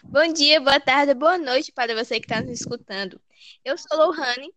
Bom 0.00 0.32
dia, 0.32 0.60
boa 0.60 0.80
tarde, 0.80 1.12
boa 1.12 1.36
noite 1.36 1.70
para 1.70 1.94
você 1.94 2.18
que 2.18 2.26
está 2.26 2.40
nos 2.40 2.50
escutando. 2.60 3.20
Eu 3.64 3.76
sou 3.76 3.96
Lohane 3.96 4.52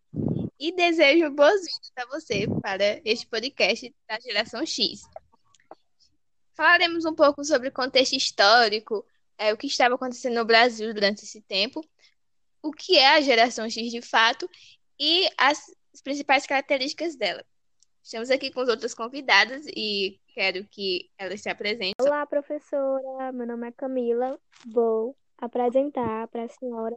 e 0.58 0.72
desejo 0.72 1.30
boas-vindas 1.30 1.92
a 1.96 2.06
você 2.06 2.46
para 2.62 3.00
este 3.04 3.26
podcast 3.26 3.94
da 4.08 4.18
Geração 4.18 4.64
X. 4.64 5.02
Falaremos 6.54 7.04
um 7.04 7.14
pouco 7.14 7.44
sobre 7.44 7.68
o 7.68 7.72
contexto 7.72 8.14
histórico, 8.14 9.04
é, 9.36 9.52
o 9.52 9.56
que 9.56 9.66
estava 9.66 9.94
acontecendo 9.94 10.34
no 10.34 10.44
Brasil 10.44 10.92
durante 10.94 11.24
esse 11.24 11.40
tempo, 11.42 11.84
o 12.62 12.72
que 12.72 12.96
é 12.96 13.16
a 13.16 13.20
Geração 13.20 13.68
X 13.68 13.90
de 13.90 14.00
fato 14.00 14.48
e 14.98 15.28
as 15.36 15.74
principais 16.02 16.46
características 16.46 17.14
dela. 17.14 17.44
Estamos 18.02 18.30
aqui 18.30 18.50
com 18.50 18.60
as 18.60 18.68
outras 18.68 18.94
convidadas 18.94 19.66
e 19.68 20.18
quero 20.28 20.64
que 20.64 21.10
elas 21.18 21.40
se 21.40 21.48
apresentem. 21.48 21.94
Olá, 22.00 22.24
professora. 22.26 23.32
Meu 23.32 23.46
nome 23.46 23.68
é 23.68 23.72
Camila. 23.72 24.38
Vou 24.64 25.16
apresentar 25.38 26.28
para 26.28 26.44
a 26.44 26.48
senhora 26.48 26.96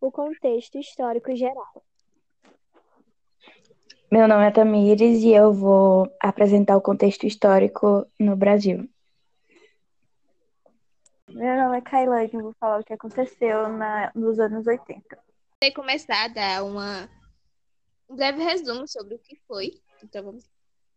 o 0.00 0.10
contexto 0.10 0.78
histórico 0.78 1.34
geral. 1.34 1.82
Meu 4.10 4.26
nome 4.26 4.46
é 4.46 4.50
Tamires 4.50 5.22
e 5.22 5.32
eu 5.32 5.52
vou 5.52 6.10
apresentar 6.20 6.76
o 6.76 6.80
contexto 6.80 7.26
histórico 7.26 8.06
no 8.18 8.34
Brasil. 8.36 8.88
Meu 11.28 11.56
nome 11.56 11.76
é 11.76 11.80
Kailane 11.82 12.30
e 12.32 12.42
vou 12.42 12.54
falar 12.58 12.80
o 12.80 12.84
que 12.84 12.94
aconteceu 12.94 13.68
na, 13.68 14.10
nos 14.14 14.40
anos 14.40 14.66
80. 14.66 15.18
Vou 15.62 15.72
começar 15.74 16.24
a 16.24 16.28
dar 16.28 16.64
uma, 16.64 17.08
um 18.08 18.16
breve 18.16 18.42
resumo 18.42 18.88
sobre 18.88 19.16
o 19.16 19.18
que 19.18 19.36
foi. 19.46 19.78
Então 20.02 20.24
vamos 20.24 20.48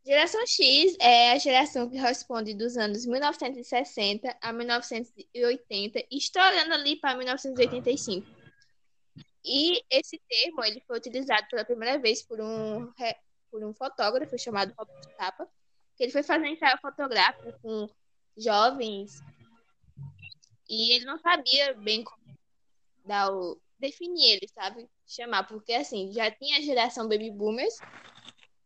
Geração 0.03 0.45
X 0.47 0.95
é 0.99 1.31
a 1.31 1.37
geração 1.37 1.87
que 1.87 1.95
responde 1.95 2.55
dos 2.55 2.75
anos 2.75 3.05
1960 3.05 4.35
a 4.41 4.51
1980, 4.51 6.05
estourando 6.11 6.73
ali 6.73 6.95
para 6.95 7.15
1985. 7.15 8.27
E 9.45 9.83
esse 9.91 10.19
termo 10.27 10.63
ele 10.63 10.81
foi 10.81 10.97
utilizado 10.97 11.47
pela 11.49 11.63
primeira 11.63 11.99
vez 11.99 12.23
por 12.23 12.41
um, 12.41 12.91
por 13.51 13.63
um 13.63 13.73
fotógrafo 13.73 14.37
chamado 14.39 14.73
Roberto 14.75 15.09
Tapa, 15.15 15.47
que 15.95 16.03
ele 16.03 16.11
foi 16.11 16.23
fazer 16.23 16.47
ensaio 16.47 16.79
fotográfico 16.79 17.53
com 17.61 17.87
jovens 18.35 19.21
e 20.67 20.95
ele 20.95 21.05
não 21.05 21.19
sabia 21.19 21.75
bem 21.75 22.03
como 22.03 22.39
dar 23.05 23.31
o, 23.31 23.61
definir 23.77 24.33
ele, 24.33 24.47
sabe? 24.47 24.89
Chamar, 25.05 25.43
porque 25.43 25.73
assim, 25.73 26.11
já 26.11 26.31
tinha 26.31 26.57
a 26.57 26.61
geração 26.61 27.07
baby 27.07 27.29
boomers 27.29 27.77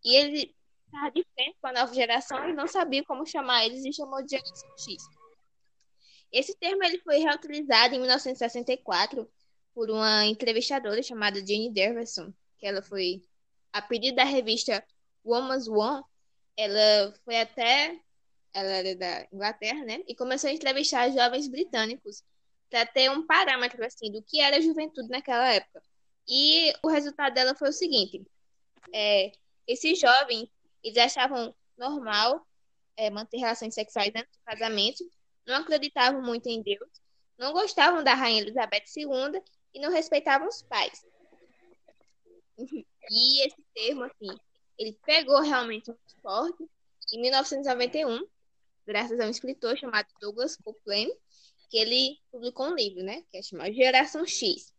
e 0.04 0.16
ele 0.16 0.55
estava 0.96 1.12
de 1.12 1.26
frente 1.34 1.58
com 1.62 1.68
a 1.68 1.74
nova 1.74 1.94
geração 1.94 2.50
e 2.50 2.54
não 2.54 2.68
sabia 2.68 3.04
como 3.04 3.26
chamar 3.26 3.66
eles 3.66 3.84
e 3.84 3.94
chamou 3.94 4.24
de 4.24 4.32
geração 4.32 4.70
X. 4.78 5.04
Esse 6.32 6.58
termo 6.58 6.84
ele 6.84 7.00
foi 7.00 7.20
reutilizado 7.20 7.96
em 7.96 8.00
1964 8.00 9.30
por 9.74 9.92
uma 9.92 10.26
entrevistadora 10.26 11.04
chamada 11.04 11.40
Jane 11.40 11.72
Derverson, 11.72 12.34
que 12.58 12.66
ela 12.66 12.82
foi 12.82 13.22
a 13.72 13.82
pedido 13.82 14.16
da 14.16 14.24
revista 14.24 14.84
Woman's 15.24 15.68
One, 15.68 16.04
ela 16.58 17.14
foi 17.24 17.40
até 17.40 18.00
ela 18.54 18.70
era 18.70 18.96
da 18.96 19.28
Inglaterra, 19.34 19.84
né? 19.84 20.02
E 20.08 20.16
começou 20.16 20.50
a 20.50 20.54
entrevistar 20.54 21.12
jovens 21.12 21.50
britânicos 21.50 22.24
para 22.70 22.86
ter 22.86 23.12
um 23.12 23.26
parâmetro 23.26 23.86
assim 23.86 24.10
do 24.10 24.24
que 24.24 24.40
era 24.40 24.58
a 24.58 24.62
juventude 24.62 25.10
naquela 25.10 25.54
época. 25.54 25.82
E 26.26 26.74
o 26.82 26.88
resultado 26.88 27.34
dela 27.34 27.54
foi 27.54 27.70
o 27.70 27.74
seguinte: 27.74 28.26
é, 28.94 29.34
esses 29.68 30.00
jovens 30.00 30.50
eles 30.86 30.98
achavam 31.00 31.54
normal 31.76 32.46
é, 32.96 33.10
manter 33.10 33.38
relações 33.38 33.74
sexuais 33.74 34.12
antes 34.16 34.32
do 34.38 34.44
casamento, 34.46 35.04
não 35.46 35.56
acreditavam 35.56 36.22
muito 36.22 36.48
em 36.48 36.62
Deus, 36.62 36.88
não 37.38 37.52
gostavam 37.52 38.04
da 38.04 38.14
rainha 38.14 38.44
Elizabeth 38.44 38.84
II 38.96 39.42
e 39.74 39.80
não 39.80 39.92
respeitavam 39.92 40.48
os 40.48 40.62
pais. 40.62 41.04
E 43.10 43.46
esse 43.46 43.62
termo, 43.74 44.04
assim, 44.04 44.40
ele 44.78 44.98
pegou 45.06 45.42
realmente 45.42 45.90
muito 45.90 46.22
forte 46.22 46.70
em 47.12 47.22
1991, 47.22 48.26
graças 48.86 49.20
a 49.20 49.26
um 49.26 49.30
escritor 49.30 49.76
chamado 49.78 50.08
Douglas 50.22 50.56
Copeland, 50.56 51.12
que 51.70 51.78
ele 51.78 52.20
publicou 52.32 52.68
um 52.68 52.76
livro, 52.76 53.04
né, 53.04 53.24
que 53.32 53.38
é 53.38 53.42
chamado 53.42 53.74
Geração 53.74 54.26
X, 54.26 54.72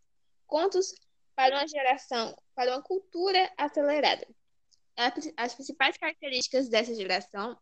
Contos 0.47 0.95
para 1.35 1.57
uma 1.57 1.67
geração, 1.67 2.37
para 2.55 2.71
uma 2.71 2.83
cultura 2.83 3.53
acelerada 3.59 4.27
as 5.37 5.55
principais 5.55 5.97
características 5.97 6.69
dessa 6.69 6.95
geração 6.95 7.59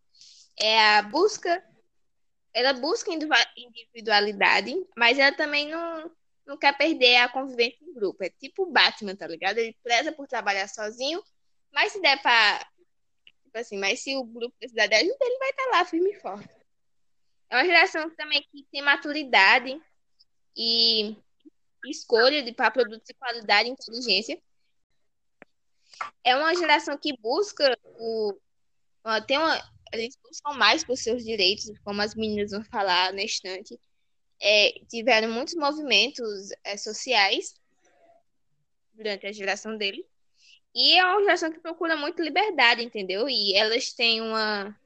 é 0.58 0.96
a 0.96 1.02
busca, 1.02 1.62
ela 2.52 2.72
busca 2.72 3.10
individualidade, 3.56 4.74
mas 4.96 5.18
ela 5.18 5.34
também 5.34 5.68
não, 5.68 6.10
não 6.46 6.56
quer 6.56 6.76
perder 6.76 7.16
a 7.16 7.28
convivência 7.28 7.78
em 7.82 7.92
grupo. 7.92 8.22
É 8.22 8.30
tipo 8.30 8.62
o 8.62 8.70
Batman, 8.70 9.16
tá 9.16 9.26
ligado? 9.26 9.58
Ele 9.58 9.76
preza 9.82 10.12
por 10.12 10.28
trabalhar 10.28 10.68
sozinho, 10.68 11.22
mas 11.72 11.92
se 11.92 12.00
der 12.00 12.20
pra. 12.22 12.58
Tipo 13.44 13.58
assim, 13.58 13.78
mas 13.78 14.00
se 14.00 14.16
o 14.16 14.24
grupo 14.24 14.54
precisar 14.58 14.86
de 14.86 14.94
ajuda, 14.94 15.18
ele 15.20 15.38
vai 15.38 15.50
estar 15.50 15.64
tá 15.64 15.70
lá 15.70 15.84
firme 15.84 16.10
e 16.10 16.20
forte. 16.20 16.54
É 17.50 17.56
uma 17.56 17.64
geração 17.64 18.08
também 18.16 18.42
que 18.50 18.64
tem 18.70 18.82
maturidade 18.82 19.80
e 20.56 21.16
escolha 21.86 22.52
para 22.54 22.70
produtos 22.70 23.06
de 23.06 23.14
qualidade 23.14 23.68
e 23.68 23.72
inteligência 23.72 24.40
é 26.22 26.36
uma 26.36 26.54
geração 26.54 26.96
que 26.96 27.16
busca 27.18 27.78
o. 27.98 28.34
Tem 29.26 29.38
uma, 29.38 29.60
eles 29.92 30.16
buscam 30.22 30.52
mais 30.54 30.84
por 30.84 30.96
seus 30.96 31.24
direitos, 31.24 31.70
como 31.84 32.00
as 32.00 32.14
meninas 32.14 32.50
vão 32.50 32.64
falar 32.64 33.12
na 33.12 33.22
estante. 33.22 33.78
É, 34.40 34.72
tiveram 34.88 35.30
muitos 35.30 35.54
movimentos 35.54 36.50
é, 36.64 36.76
sociais 36.76 37.54
durante 38.92 39.26
a 39.26 39.32
geração 39.32 39.76
dele. 39.76 40.04
E 40.74 40.98
é 40.98 41.04
uma 41.04 41.20
geração 41.20 41.52
que 41.52 41.60
procura 41.60 41.96
muito 41.96 42.20
liberdade, 42.20 42.82
entendeu? 42.82 43.28
E 43.28 43.54
elas 43.54 43.92
têm 43.92 44.20
uma, 44.20 44.76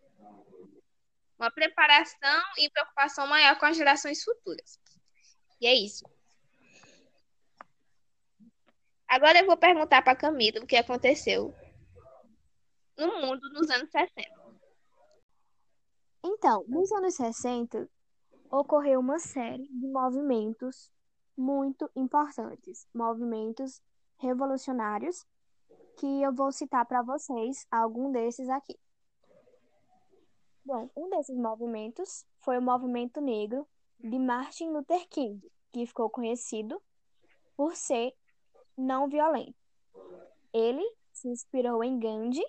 uma 1.39 1.51
preparação 1.51 2.43
e 2.59 2.69
preocupação 2.69 3.27
maior 3.27 3.59
com 3.59 3.67
as 3.67 3.77
gerações 3.77 4.23
futuras. 4.23 4.79
E 5.61 5.67
é 5.67 5.75
isso. 5.75 6.05
Agora 9.09 9.39
eu 9.41 9.47
vou 9.47 9.57
perguntar 9.57 10.03
para 10.03 10.15
Camila 10.15 10.61
o 10.61 10.67
que 10.67 10.77
aconteceu 10.77 11.55
no 12.97 13.21
mundo 13.21 13.49
nos 13.53 13.71
anos 13.71 13.91
60. 13.91 14.13
Então, 16.25 16.65
nos 16.69 16.93
anos 16.93 17.15
60, 17.15 17.89
ocorreu 18.51 19.01
uma 19.01 19.19
série 19.19 19.67
de 19.69 19.87
movimentos 19.87 20.93
muito 21.37 21.89
importantes, 21.95 22.87
movimentos 22.93 23.81
revolucionários, 24.19 25.25
que 25.97 26.23
eu 26.23 26.33
vou 26.35 26.51
citar 26.53 26.85
para 26.85 27.03
vocês 27.03 27.67
algum 27.71 28.11
desses 28.11 28.49
aqui. 28.49 28.79
Bom, 30.65 30.91
um 30.95 31.09
desses 31.09 31.37
movimentos 31.37 32.27
foi 32.41 32.59
o 32.59 32.63
movimento 32.63 33.21
negro 33.21 33.67
de 33.99 34.19
Martin 34.19 34.71
Luther 34.71 35.09
King, 35.09 35.41
que 35.73 35.87
ficou 35.87 36.11
conhecido 36.11 36.83
por 37.57 37.75
ser 37.75 38.15
não 38.79 39.09
violento. 39.09 39.57
Ele 40.53 40.85
se 41.13 41.29
inspirou 41.29 41.83
em 41.83 41.99
Gandhi, 41.99 42.45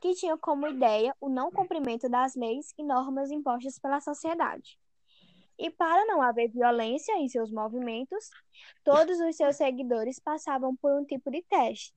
que 0.00 0.14
tinha 0.14 0.36
como 0.36 0.68
ideia 0.68 1.16
o 1.20 1.28
não 1.28 1.50
cumprimento 1.50 2.08
das 2.08 2.34
leis 2.36 2.74
e 2.78 2.84
normas 2.84 3.30
impostas 3.30 3.78
pela 3.78 4.00
sociedade. 4.00 4.78
E 5.58 5.70
para 5.70 6.04
não 6.04 6.20
haver 6.20 6.48
violência 6.48 7.16
em 7.16 7.28
seus 7.28 7.50
movimentos, 7.50 8.30
todos 8.84 9.18
os 9.18 9.34
seus 9.34 9.56
seguidores 9.56 10.20
passavam 10.20 10.76
por 10.76 10.92
um 10.92 11.04
tipo 11.04 11.30
de 11.30 11.42
teste, 11.42 11.94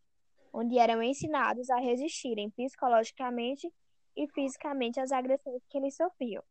onde 0.53 0.79
eram 0.79 1.03
ensinados 1.03 1.69
a 1.69 1.77
resistirem 1.77 2.49
psicologicamente 2.51 3.71
e 4.15 4.27
fisicamente 4.29 4.99
às 4.99 5.11
agressões 5.11 5.61
que 5.69 5.77
eles 5.77 5.95
sofriam. 5.95 6.43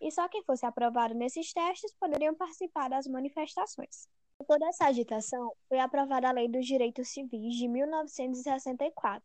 E 0.00 0.10
só 0.12 0.28
quem 0.28 0.44
fosse 0.44 0.64
aprovado 0.64 1.14
nesses 1.14 1.52
testes 1.52 1.92
poderiam 1.98 2.34
participar 2.34 2.88
das 2.88 3.08
manifestações. 3.08 4.08
Com 4.38 4.44
toda 4.44 4.66
essa 4.66 4.86
agitação, 4.86 5.52
foi 5.68 5.78
aprovada 5.78 6.28
a 6.28 6.32
Lei 6.32 6.46
dos 6.46 6.66
Direitos 6.66 7.08
Civis 7.08 7.56
de 7.56 7.66
1964, 7.68 9.22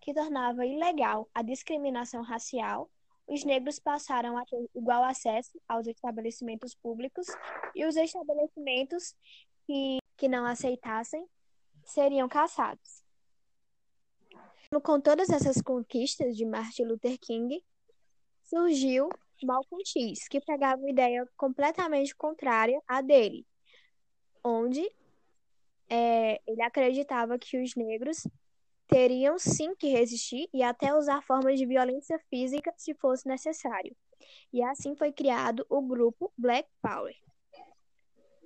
que 0.00 0.14
tornava 0.14 0.64
ilegal 0.64 1.28
a 1.34 1.42
discriminação 1.42 2.22
racial. 2.22 2.90
Os 3.26 3.44
negros 3.44 3.78
passaram 3.78 4.38
a 4.38 4.44
ter 4.44 4.68
igual 4.74 5.04
acesso 5.04 5.60
aos 5.68 5.86
estabelecimentos 5.86 6.74
públicos 6.74 7.26
e 7.74 7.84
os 7.84 7.94
estabelecimentos 7.96 9.14
que, 9.66 9.98
que 10.16 10.28
não 10.28 10.46
aceitassem 10.46 11.26
seriam 11.84 12.28
caçados. 12.28 13.02
Com 14.82 15.00
todas 15.00 15.28
essas 15.28 15.60
conquistas 15.60 16.36
de 16.36 16.44
Martin 16.44 16.84
Luther 16.84 17.18
King, 17.20 17.62
surgiu 18.42 19.08
Malcolm 19.42 19.82
X, 19.86 20.26
que 20.26 20.40
pegava 20.40 20.80
uma 20.80 20.90
ideia 20.90 21.28
completamente 21.36 22.14
contrária 22.14 22.80
à 22.88 23.00
dele, 23.00 23.46
onde 24.44 24.86
é, 25.88 26.40
ele 26.46 26.62
acreditava 26.62 27.38
que 27.38 27.60
os 27.62 27.74
negros 27.74 28.26
teriam 28.86 29.38
sim 29.38 29.74
que 29.74 29.88
resistir 29.88 30.48
e 30.52 30.62
até 30.62 30.94
usar 30.94 31.22
formas 31.22 31.58
de 31.58 31.66
violência 31.66 32.18
física 32.30 32.72
se 32.76 32.94
fosse 32.94 33.26
necessário. 33.26 33.96
E 34.52 34.62
assim 34.62 34.94
foi 34.94 35.12
criado 35.12 35.66
o 35.68 35.80
grupo 35.82 36.32
Black 36.36 36.68
Power. 36.82 37.14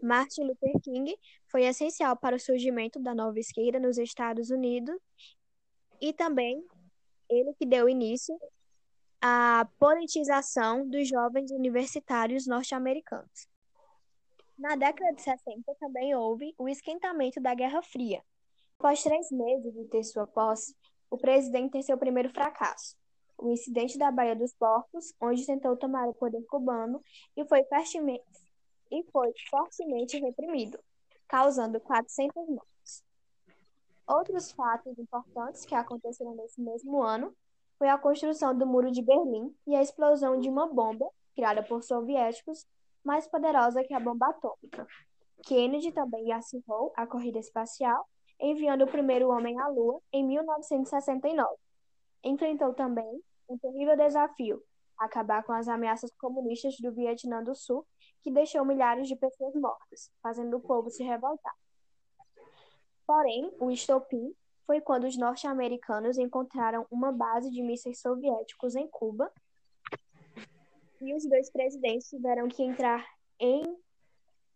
Martin 0.03 0.43
Luther 0.45 0.81
King 0.83 1.17
foi 1.49 1.65
essencial 1.65 2.17
para 2.17 2.37
o 2.37 2.41
surgimento 2.41 3.01
da 3.01 3.15
nova 3.15 3.39
esquerda 3.39 3.81
nos 3.81 3.99
Estados 3.99 4.51
Unidos 4.51 4.97
e 6.01 6.13
também 6.13 6.65
ele 7.29 7.53
que 7.55 7.67
deu 7.67 7.89
início 7.89 8.39
à 9.21 9.69
politização 9.79 10.89
dos 10.89 11.09
jovens 11.09 11.51
universitários 11.51 12.47
norte-americanos. 12.47 13.49
Na 14.59 14.75
década 14.75 15.15
de 15.15 15.23
60 15.23 15.73
também 15.79 16.17
houve 16.17 16.53
o 16.59 16.69
esquentamento 16.69 17.41
da 17.41 17.55
Guerra 17.55 17.81
Fria. 17.81 18.21
Após 18.77 19.05
três 19.05 19.31
meses 19.31 19.73
de 19.73 19.85
ter 19.85 20.03
sua 20.03 20.27
posse, 20.27 20.75
o 21.09 21.17
presidente 21.17 21.71
tem 21.71 21.83
seu 21.83 21.97
primeiro 21.97 22.29
fracasso, 22.31 22.97
o 23.39 23.53
incidente 23.53 23.97
da 23.97 24.11
Baía 24.11 24.35
dos 24.35 24.53
Porcos, 24.53 25.15
onde 25.21 25.47
tentou 25.47 25.77
tomar 25.77 26.09
o 26.09 26.15
poder 26.15 26.45
cubano 26.47 27.01
e 27.37 27.45
foi 27.45 27.63
fortemente, 27.65 28.25
e 28.91 29.05
foi 29.13 29.33
fortemente 29.49 30.19
reprimido, 30.19 30.77
causando 31.29 31.79
400 31.79 32.49
mortes. 32.49 33.05
Outros 34.09 34.51
fatos 34.51 34.99
importantes 34.99 35.65
que 35.65 35.75
aconteceram 35.75 36.35
nesse 36.35 36.61
mesmo 36.61 37.01
ano 37.01 37.33
foi 37.79 37.89
a 37.89 37.97
construção 37.97 38.59
do 38.59 38.67
Muro 38.67 38.91
de 38.91 39.03
Berlim 39.03 39.55
e 39.69 39.77
a 39.77 39.83
explosão 39.83 40.41
de 40.41 40.49
uma 40.49 40.67
bomba 40.67 41.09
criada 41.37 41.63
por 41.63 41.85
soviéticos 41.85 42.67
mais 43.05 43.27
poderosa 43.27 43.85
que 43.85 43.95
a 43.95 44.01
bomba 44.01 44.29
atômica. 44.29 44.87
Kennedy 45.45 45.93
também 45.93 46.33
acirrou 46.33 46.93
a 46.97 47.07
corrida 47.07 47.39
espacial, 47.39 48.07
enviando 48.41 48.83
o 48.83 48.91
primeiro 48.91 49.31
homem 49.31 49.59
à 49.59 49.69
Lua 49.69 50.01
em 50.13 50.25
1969. 50.25 51.49
Enfrentou 52.25 52.75
também 52.75 53.23
um 53.49 53.57
terrível 53.57 53.97
desafio, 53.97 54.63
acabar 54.99 55.43
com 55.45 55.53
as 55.53 55.69
ameaças 55.69 56.11
comunistas 56.17 56.77
do 56.79 56.93
Vietnã 56.93 57.43
do 57.43 57.55
Sul, 57.55 57.87
que 58.23 58.31
deixou 58.31 58.65
milhares 58.65 59.09
de 59.09 59.17
pessoas 59.17 59.55
mortas, 59.55 60.11
fazendo 60.23 60.57
o 60.57 60.61
povo 60.61 60.91
se 60.91 61.03
revoltar. 61.03 61.55
Porém, 63.07 63.51
o 63.59 63.71
estopim 63.71 64.35
foi 64.67 64.83
quando 64.83 65.05
os 65.05 65.17
norte-americanos 65.17 66.19
encontraram 66.19 66.87
uma 66.91 67.11
base 67.11 67.51
de 67.51 67.63
mísseis 67.63 68.01
soviéticos 68.01 68.77
em 68.77 68.87
Cuba 68.87 69.33
e 71.01 71.15
os 71.15 71.25
dois 71.27 71.51
presidentes 71.51 72.09
tiveram 72.09 72.49
que 72.49 72.63
entrar 72.63 73.07
em 73.39 73.63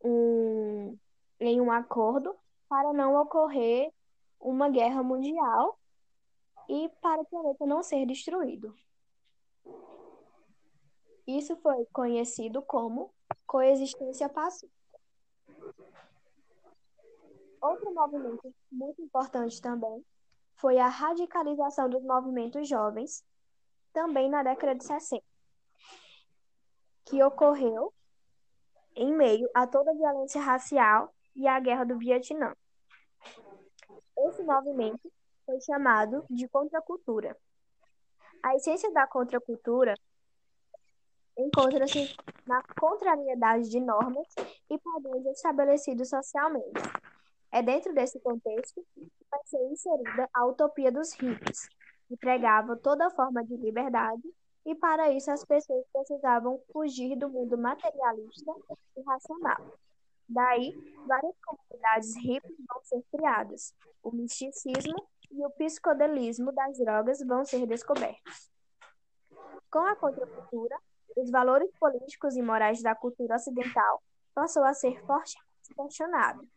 um, 0.05 0.99
em 1.41 1.61
um 1.61 1.71
acordo 1.71 2.35
para 2.69 2.93
não 2.93 3.21
ocorrer 3.21 3.93
uma 4.41 4.69
guerra 4.69 5.03
mundial 5.03 5.79
e 6.69 6.89
para 7.01 7.21
o 7.21 7.25
planeta 7.25 7.67
não 7.67 7.83
ser 7.83 8.07
destruído. 8.07 8.75
Isso 11.27 11.57
foi 11.57 11.87
conhecido 11.93 12.63
como 12.63 13.13
coexistência 13.47 14.29
pacífica. 14.29 14.73
Outro 17.61 17.95
movimento 17.95 18.53
muito 18.71 19.01
importante 19.01 19.61
também 19.61 20.05
foi 20.57 20.79
a 20.79 20.89
radicalização 20.89 21.89
dos 21.89 22.03
movimentos 22.03 22.69
jovens, 22.69 23.25
também 23.93 24.29
na 24.29 24.43
década 24.43 24.75
de 24.75 24.85
60, 24.85 25.25
que 27.13 27.23
ocorreu 27.23 27.93
em 28.97 29.15
meio 29.15 29.47
a 29.53 29.67
toda 29.67 29.91
a 29.91 29.95
violência 29.95 30.41
racial 30.41 31.15
e 31.37 31.47
a 31.47 31.61
guerra 31.61 31.85
do 31.85 31.99
Vietnã. 31.99 32.57
Esse 34.17 34.43
movimento 34.43 35.13
foi 35.45 35.61
chamado 35.61 36.25
de 36.31 36.49
contracultura. 36.49 37.37
A 38.43 38.57
essência 38.57 38.91
da 38.95 39.07
contracultura 39.07 39.93
encontra-se 41.37 42.17
na 42.47 42.63
contrariedade 42.81 43.69
de 43.69 43.79
normas 43.79 44.27
e 44.71 44.79
padrões 44.79 45.27
estabelecidos 45.27 46.09
socialmente, 46.09 46.81
é 47.53 47.63
dentro 47.63 47.93
desse 47.93 48.19
contexto 48.21 48.83
que 48.95 49.07
vai 49.31 49.41
ser 49.45 49.63
inserida 49.71 50.31
a 50.33 50.47
utopia 50.47 50.91
dos 50.91 51.13
hippies, 51.13 51.69
que 52.09 52.17
pregava 52.17 52.75
toda 52.75 53.11
forma 53.11 53.45
de 53.45 53.55
liberdade, 53.59 54.23
e 54.65 54.75
para 54.75 55.11
isso 55.11 55.31
as 55.31 55.45
pessoas 55.45 55.85
precisavam 55.93 56.61
fugir 56.73 57.17
do 57.17 57.29
mundo 57.29 57.59
materialista 57.59 58.53
e 58.97 59.03
racional. 59.03 59.79
Daí, 60.29 60.73
várias 61.07 61.35
comunidades 61.45 62.17
hippies 62.17 62.57
vão 62.69 62.83
ser 62.85 63.03
criadas, 63.11 63.75
o 64.03 64.11
misticismo 64.13 64.97
e 65.31 65.45
o 65.45 65.51
psicodelismo 65.51 66.53
das 66.53 66.79
drogas 66.79 67.21
vão 67.27 67.45
ser 67.45 67.67
descobertos. 67.67 68.51
Com 69.71 69.81
a 69.81 69.97
contracultura, 69.97 70.77
os 71.17 71.31
valores 71.31 71.71
políticos 71.79 72.37
e 72.37 72.43
morais 72.43 72.83
da 72.83 72.95
cultura 72.95 73.37
ocidental 73.37 74.03
passou 74.35 74.65
a 74.65 74.73
ser 74.73 74.99
fortemente 75.05 75.75
questionados 75.75 76.49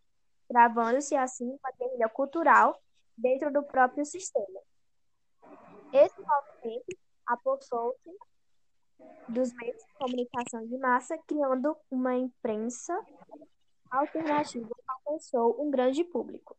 travando-se 0.48 1.16
assim 1.16 1.46
uma 1.46 1.72
guerrilha 1.78 2.10
cultural 2.10 2.80
dentro 3.18 3.52
do 3.52 3.64
próprio 3.64 4.06
sistema. 4.06 4.60
Esse 5.94 6.16
movimento 6.20 6.98
apossou-se 7.28 8.10
dos 9.28 9.54
meios 9.54 9.84
de 9.84 9.94
comunicação 9.96 10.66
de 10.66 10.78
massa, 10.78 11.18
criando 11.28 11.76
uma 11.90 12.16
imprensa 12.16 12.94
alternativa 13.92 14.68
que 14.68 14.84
alcançou 14.88 15.62
um 15.62 15.70
grande 15.70 16.04
público. 16.04 16.56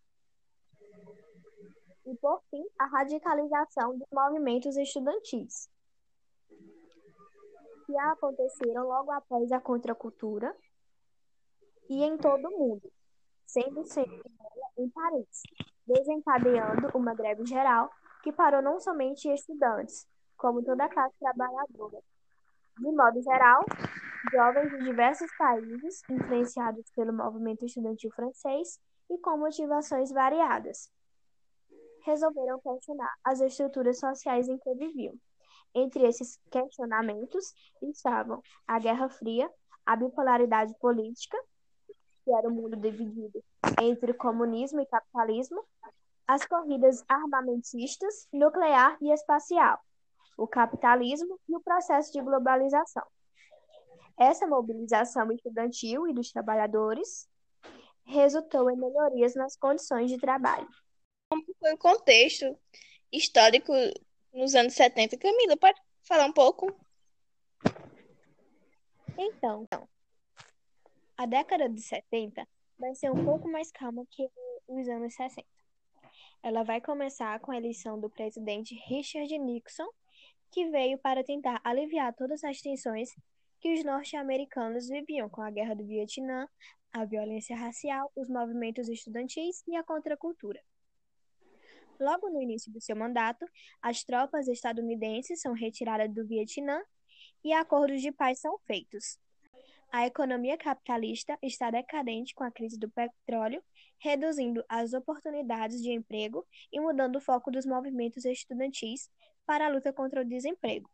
E, 2.07 2.15
por 2.17 2.43
fim, 2.51 2.65
a 2.79 2.87
radicalização 2.87 3.99
dos 3.99 4.09
movimentos 4.13 4.77
estudantis, 4.77 5.69
que 7.87 7.97
aconteceram 7.99 8.87
logo 8.87 9.11
após 9.13 9.51
a 9.53 9.61
contracultura 9.61 10.57
e 11.89 12.03
em 12.03 12.17
todo 12.17 12.49
o 12.49 12.59
mundo 12.59 12.93
sendo 13.47 13.85
sempre 13.85 14.31
em 14.77 14.91
Paris, 14.91 15.43
desencadeando 15.87 16.91
uma 16.95 17.15
greve 17.15 17.47
geral 17.47 17.91
que 18.23 18.33
parou 18.33 18.61
não 18.61 18.81
somente 18.81 19.33
estudantes, 19.33 20.07
como 20.37 20.63
toda 20.63 20.85
a 20.85 20.89
classe 20.89 21.15
trabalhadora. 21.19 21.99
De 22.79 22.93
modo 22.93 23.23
geral, 23.23 23.65
jovens 24.33 24.71
de 24.71 24.85
diversos 24.85 25.31
países, 25.39 26.03
influenciados 26.11 26.91
pelo 26.95 27.13
movimento 27.13 27.65
estudantil 27.65 28.11
francês 28.13 28.79
e 29.11 29.19
com 29.19 29.39
motivações 29.39 30.11
variadas, 30.13 30.91
resolveram 32.05 32.61
questionar 32.61 33.13
as 33.25 33.41
estruturas 33.41 33.99
sociais 33.99 34.49
em 34.49 34.59
que 34.59 34.75
viviam. 34.75 35.15
Entre 35.75 36.07
esses 36.07 36.39
questionamentos 36.51 37.53
estavam 37.83 38.43
a 38.67 38.79
Guerra 38.79 39.09
Fria, 39.09 39.51
a 39.85 39.97
bipolaridade 39.97 40.75
política 40.79 41.37
que 42.27 42.33
era 42.35 42.49
o 42.49 42.53
mundo 42.53 42.77
dividido 42.77 43.41
entre 43.81 44.13
comunismo 44.13 44.81
e 44.81 44.87
capitalismo, 44.87 45.65
as 46.27 46.45
corridas 46.45 47.05
armamentistas, 47.09 48.27
nuclear 48.33 48.99
e 49.01 49.13
espacial, 49.13 49.79
o 50.37 50.47
capitalismo 50.47 51.39
e 51.49 51.57
o 51.57 51.61
processo 51.61 52.13
de 52.13 52.21
globalização. 52.21 53.05
Essa 54.19 54.47
mobilização 54.47 55.31
estudantil 55.33 56.07
e 56.09 56.15
dos 56.15 56.31
trabalhadores 56.31 57.29
resultou 58.05 58.71
em 58.71 58.77
melhorias 58.77 59.35
nas 59.35 59.57
condições 59.57 60.11
de 60.11 60.19
trabalho. 60.19 60.69
Como 61.29 61.45
foi 61.59 61.75
o 61.75 61.79
contexto 61.79 62.57
histórico 63.13 63.73
nos 64.33 64.55
anos 64.55 64.75
70? 64.75 65.19
Camila, 65.19 65.57
pode 65.57 65.81
falar 66.03 66.27
um 66.27 66.33
pouco? 66.33 66.75
Então, 69.19 69.67
a 71.17 71.27
década 71.27 71.69
de 71.69 71.81
70 71.81 72.47
vai 72.79 72.95
ser 72.95 73.11
um 73.11 73.25
pouco 73.25 73.49
mais 73.49 73.73
calma 73.73 74.05
que 74.11 74.29
os 74.69 74.89
anos 74.89 75.15
60. 75.15 75.47
Ela 76.43 76.63
vai 76.63 76.81
começar 76.81 77.41
com 77.41 77.51
a 77.51 77.57
eleição 77.57 77.99
do 77.99 78.11
presidente 78.11 78.75
Richard 78.87 79.37
Nixon, 79.39 79.89
que 80.57 80.71
veio 80.71 80.97
para 80.97 81.23
tentar 81.23 81.61
aliviar 81.63 82.15
todas 82.15 82.43
as 82.43 82.63
tensões 82.63 83.15
que 83.61 83.75
os 83.75 83.85
norte-americanos 83.85 84.89
viviam 84.89 85.29
com 85.29 85.43
a 85.43 85.51
guerra 85.51 85.75
do 85.75 85.85
Vietnã, 85.85 86.49
a 86.91 87.05
violência 87.05 87.55
racial, 87.55 88.11
os 88.17 88.27
movimentos 88.31 88.89
estudantis 88.89 89.63
e 89.69 89.77
a 89.77 89.85
contracultura. 89.85 90.59
Logo 92.01 92.31
no 92.31 92.41
início 92.41 92.73
do 92.73 92.81
seu 92.81 92.97
mandato, 92.97 93.45
as 93.83 94.03
tropas 94.03 94.49
estadunidenses 94.49 95.43
são 95.43 95.53
retiradas 95.53 96.11
do 96.11 96.27
Vietnã 96.27 96.83
e 97.45 97.53
acordos 97.53 98.01
de 98.01 98.11
paz 98.11 98.41
são 98.41 98.59
feitos. 98.61 99.19
A 99.93 100.07
economia 100.07 100.57
capitalista 100.57 101.39
está 101.43 101.71
decadente 101.71 102.35
com 102.35 102.45
a 102.45 102.51
crise 102.51 102.79
do 102.79 102.89
petróleo, 102.89 103.63
reduzindo 103.99 104.65
as 104.71 104.95
oportunidades 104.95 105.83
de 105.83 105.93
emprego 105.93 106.47
e 106.73 106.81
mudando 106.81 107.17
o 107.17 107.21
foco 107.21 107.51
dos 107.51 107.67
movimentos 107.67 108.25
estudantis 108.25 109.11
para 109.47 109.67
a 109.67 109.69
luta 109.69 109.93
contra 109.93 110.21
o 110.21 110.25
desemprego. 110.25 110.91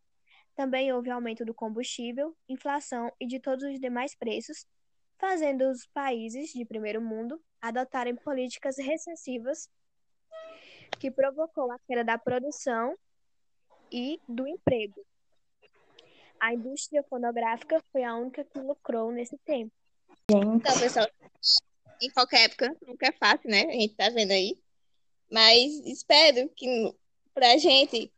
Também 0.55 0.93
houve 0.93 1.11
aumento 1.11 1.45
do 1.45 1.55
combustível, 1.55 2.37
inflação 2.49 3.11
e 3.19 3.27
de 3.27 3.41
todos 3.41 3.65
os 3.65 3.81
demais 3.81 4.15
preços, 4.15 4.67
fazendo 5.19 5.71
os 5.71 5.87
países 5.87 6.53
de 6.53 6.65
primeiro 6.65 7.01
mundo 7.01 7.43
adotarem 7.61 8.15
políticas 8.15 8.77
recessivas 8.77 9.69
que 10.99 11.11
provocou 11.11 11.73
a 11.73 11.79
queda 11.81 12.05
da 12.05 12.19
produção 12.19 12.97
e 13.91 14.21
do 14.29 14.47
emprego. 14.47 15.05
A 16.39 16.53
indústria 16.53 17.03
fonográfica 17.05 17.83
foi 17.91 18.05
a 18.05 18.15
única 18.15 18.45
que 18.45 18.59
lucrou 18.59 19.11
nesse 19.11 19.39
tempo, 19.39 19.73
Gente, 20.31 20.57
Então, 20.57 20.79
pessoal, 20.79 21.09
em 22.01 22.11
qualquer 22.11 22.45
época, 22.45 22.77
nunca 22.87 23.07
é 23.07 23.13
fácil, 23.13 23.51
né? 23.51 23.63
A 23.63 23.73
gente 23.73 23.95
tá 23.95 24.09
vendo 24.09 24.33
aí. 24.33 24.59
Mas 25.31 25.73
espero 25.87 26.49
que 26.51 26.95
pra 27.35 27.57
gente, 27.59 28.13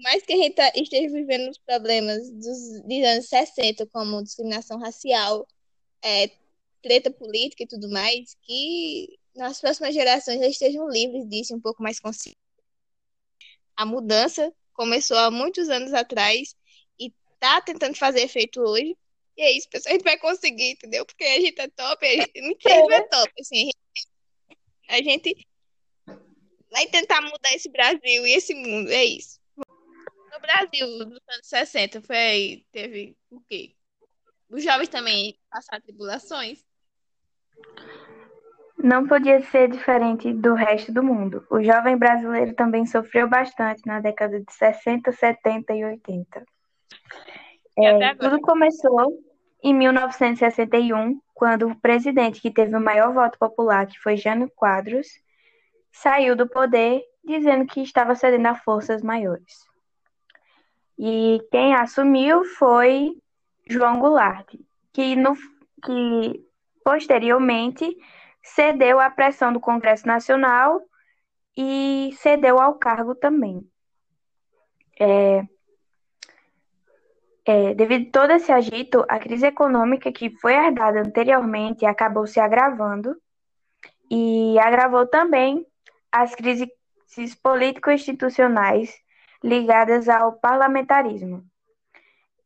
por 0.00 0.04
mais 0.04 0.22
que 0.22 0.32
a 0.32 0.36
gente 0.36 0.54
tá- 0.54 0.72
esteja 0.74 1.12
vivendo 1.12 1.50
os 1.50 1.58
problemas 1.58 2.30
dos, 2.30 2.82
dos 2.82 3.04
anos 3.04 3.28
60, 3.28 3.86
como 3.88 4.22
discriminação 4.22 4.78
racial, 4.78 5.46
é, 6.02 6.30
treta 6.82 7.10
política 7.10 7.64
e 7.64 7.66
tudo 7.66 7.90
mais, 7.90 8.34
que 8.42 9.18
nas 9.36 9.60
próximas 9.60 9.92
gerações 9.94 10.40
eles 10.40 10.52
estejam 10.52 10.88
livres 10.88 11.28
disso, 11.28 11.54
um 11.54 11.60
pouco 11.60 11.82
mais 11.82 12.00
conscientes. 12.00 12.40
A 13.76 13.84
mudança 13.84 14.50
começou 14.72 15.18
há 15.18 15.30
muitos 15.30 15.68
anos 15.68 15.92
atrás 15.92 16.56
e 16.98 17.12
tá 17.38 17.60
tentando 17.60 17.94
fazer 17.94 18.22
efeito 18.22 18.60
hoje. 18.62 18.96
E 19.36 19.42
é 19.42 19.52
isso, 19.52 19.68
pessoal. 19.68 19.92
A 19.92 19.96
gente 19.96 20.04
vai 20.04 20.18
conseguir, 20.18 20.72
entendeu? 20.72 21.04
Porque 21.04 21.24
a 21.24 21.40
gente 21.40 21.60
é 21.60 21.68
top. 21.68 22.06
A 22.06 22.10
gente, 22.10 22.38
a 22.38 22.42
gente 22.42 22.66
não 22.66 22.92
é 22.92 23.02
top. 23.02 23.32
Assim, 23.38 23.70
a 24.88 24.96
gente 25.02 25.46
vai 26.70 26.86
tentar 26.86 27.20
mudar 27.20 27.52
esse 27.52 27.68
Brasil 27.68 28.26
e 28.26 28.32
esse 28.32 28.54
mundo. 28.54 28.90
É 28.90 29.04
isso. 29.04 29.39
Brasil, 30.40 30.86
nos 31.06 31.20
anos 31.28 31.46
60, 31.46 32.00
foi, 32.02 32.64
teve 32.72 33.16
o 33.30 33.40
quê? 33.40 33.74
Os 34.48 34.64
jovens 34.64 34.88
também 34.88 35.38
passaram 35.50 35.82
tribulações. 35.82 36.64
não 38.82 39.06
podia 39.06 39.40
ser 39.42 39.68
diferente 39.68 40.32
do 40.32 40.54
resto 40.54 40.92
do 40.92 41.02
mundo. 41.02 41.46
O 41.50 41.62
jovem 41.62 41.96
brasileiro 41.96 42.54
também 42.54 42.86
sofreu 42.86 43.28
bastante 43.28 43.82
na 43.86 44.00
década 44.00 44.40
de 44.40 44.52
60, 44.52 45.12
70 45.12 45.74
e 45.74 45.84
80. 45.84 46.44
E 47.78 47.86
até 47.86 48.04
É, 48.06 48.14
tudo 48.14 48.40
começou 48.40 49.18
em 49.62 49.74
1961, 49.74 51.20
quando 51.34 51.68
o 51.68 51.80
presidente 51.80 52.40
que 52.40 52.50
teve 52.50 52.74
o 52.74 52.80
maior 52.80 53.12
voto 53.12 53.38
popular, 53.38 53.86
que 53.86 53.98
foi 53.98 54.16
Jânio 54.16 54.50
Quadros, 54.56 55.06
saiu 55.92 56.34
do 56.34 56.48
poder 56.48 57.02
dizendo 57.24 57.66
que 57.66 57.82
estava 57.82 58.14
cedendo 58.14 58.46
a 58.46 58.54
forças 58.54 59.02
maiores. 59.02 59.69
E 61.02 61.40
quem 61.50 61.74
assumiu 61.74 62.44
foi 62.44 63.16
João 63.66 63.98
Goulart, 63.98 64.54
que, 64.92 65.16
no, 65.16 65.34
que 65.82 66.44
posteriormente 66.84 67.96
cedeu 68.42 69.00
à 69.00 69.08
pressão 69.08 69.50
do 69.50 69.58
Congresso 69.58 70.06
Nacional 70.06 70.78
e 71.56 72.10
cedeu 72.18 72.60
ao 72.60 72.74
cargo 72.74 73.14
também. 73.14 73.66
É, 75.00 75.42
é, 77.46 77.72
devido 77.72 78.08
a 78.08 78.20
todo 78.20 78.32
esse 78.32 78.52
agito, 78.52 79.02
a 79.08 79.18
crise 79.18 79.46
econômica 79.46 80.12
que 80.12 80.28
foi 80.28 80.52
herdada 80.52 81.00
anteriormente 81.00 81.86
acabou 81.86 82.26
se 82.26 82.38
agravando 82.38 83.16
e 84.10 84.58
agravou 84.58 85.06
também 85.06 85.66
as 86.12 86.34
crises 86.34 86.68
político-institucionais 87.42 88.94
ligadas 89.42 90.08
ao 90.08 90.32
parlamentarismo. 90.32 91.44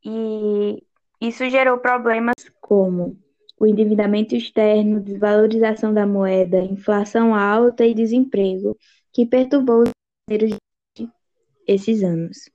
E 0.04 0.82
isso 1.20 1.48
gerou 1.48 1.78
problemas 1.78 2.34
como 2.60 3.18
o 3.58 3.66
endividamento 3.66 4.34
externo, 4.34 5.00
desvalorização 5.00 5.94
da 5.94 6.06
moeda, 6.06 6.58
inflação 6.58 7.34
alta 7.34 7.86
e 7.86 7.94
desemprego, 7.94 8.76
que 9.12 9.24
perturbou 9.24 9.82
os 9.82 9.90
brasileiros 10.28 10.58
esses 11.66 12.02
anos. 12.02 12.50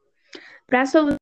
Para 0.68 0.86
solucionar, 0.86 1.18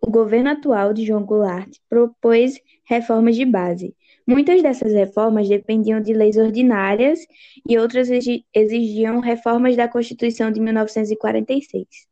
o 0.00 0.10
governo 0.10 0.50
atual 0.50 0.92
de 0.92 1.04
João 1.04 1.24
Goulart 1.24 1.70
propôs 1.88 2.58
reformas 2.84 3.36
de 3.36 3.44
base. 3.44 3.94
Muitas 4.26 4.62
dessas 4.62 4.92
reformas 4.92 5.48
dependiam 5.48 6.00
de 6.00 6.12
leis 6.12 6.36
ordinárias 6.36 7.20
e 7.68 7.78
outras 7.78 8.10
exi- 8.10 8.44
exigiam 8.52 9.20
reformas 9.20 9.76
da 9.76 9.86
Constituição 9.86 10.50
de 10.50 10.60
1946. 10.60 12.07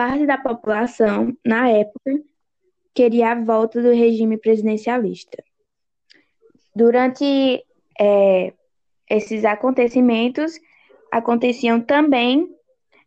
Parte 0.00 0.24
da 0.24 0.38
população, 0.38 1.36
na 1.44 1.68
época, 1.68 2.22
queria 2.94 3.32
a 3.32 3.44
volta 3.44 3.82
do 3.82 3.90
regime 3.90 4.38
presidencialista. 4.38 5.44
Durante 6.74 7.62
eh, 8.00 8.54
esses 9.10 9.44
acontecimentos, 9.44 10.58
aconteciam 11.12 11.82
também 11.82 12.48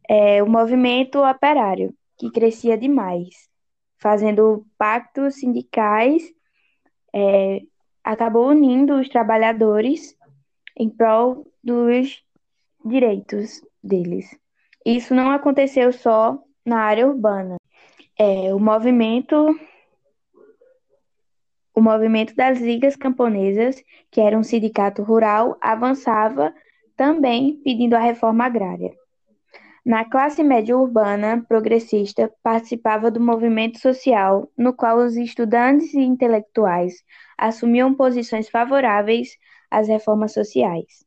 eh, 0.08 0.44
o 0.44 0.48
movimento 0.48 1.18
operário, 1.24 1.96
que 2.16 2.30
crescia 2.30 2.78
demais, 2.78 3.50
fazendo 3.98 4.64
pactos 4.78 5.40
sindicais, 5.40 6.22
eh, 7.12 7.64
acabou 8.04 8.50
unindo 8.50 9.00
os 9.00 9.10
trabalhadores 9.10 10.16
em 10.78 10.92
prol 10.92 11.52
dos 11.64 12.24
direitos 12.86 13.64
deles. 13.84 14.38
Isso 14.86 15.16
não 15.16 15.32
aconteceu 15.32 15.92
só 15.92 16.40
na 16.66 16.80
área 16.80 17.08
urbana. 17.08 17.58
É, 18.18 18.54
o 18.54 18.60
movimento 18.60 19.36
o 21.76 21.82
movimento 21.82 22.36
das 22.36 22.60
ligas 22.60 22.96
camponesas, 22.96 23.84
que 24.12 24.22
era 24.22 24.38
um 24.38 24.44
sindicato 24.44 25.02
rural, 25.02 25.58
avançava 25.60 26.54
também 26.96 27.60
pedindo 27.64 27.96
a 27.96 28.00
reforma 28.00 28.46
agrária. 28.46 28.94
Na 29.84 30.06
classe 30.06 30.44
média 30.44 30.78
urbana 30.78 31.44
progressista 31.50 32.32
participava 32.42 33.12
do 33.12 33.20
movimento 33.20 33.80
social, 33.80 34.50
no 34.58 34.74
qual 34.74 35.00
os 35.00 35.18
estudantes 35.18 35.94
e 35.94 36.00
intelectuais 36.00 37.04
assumiam 37.38 37.94
posições 37.94 38.48
favoráveis 38.48 39.36
às 39.70 39.88
reformas 39.88 40.32
sociais. 40.32 41.04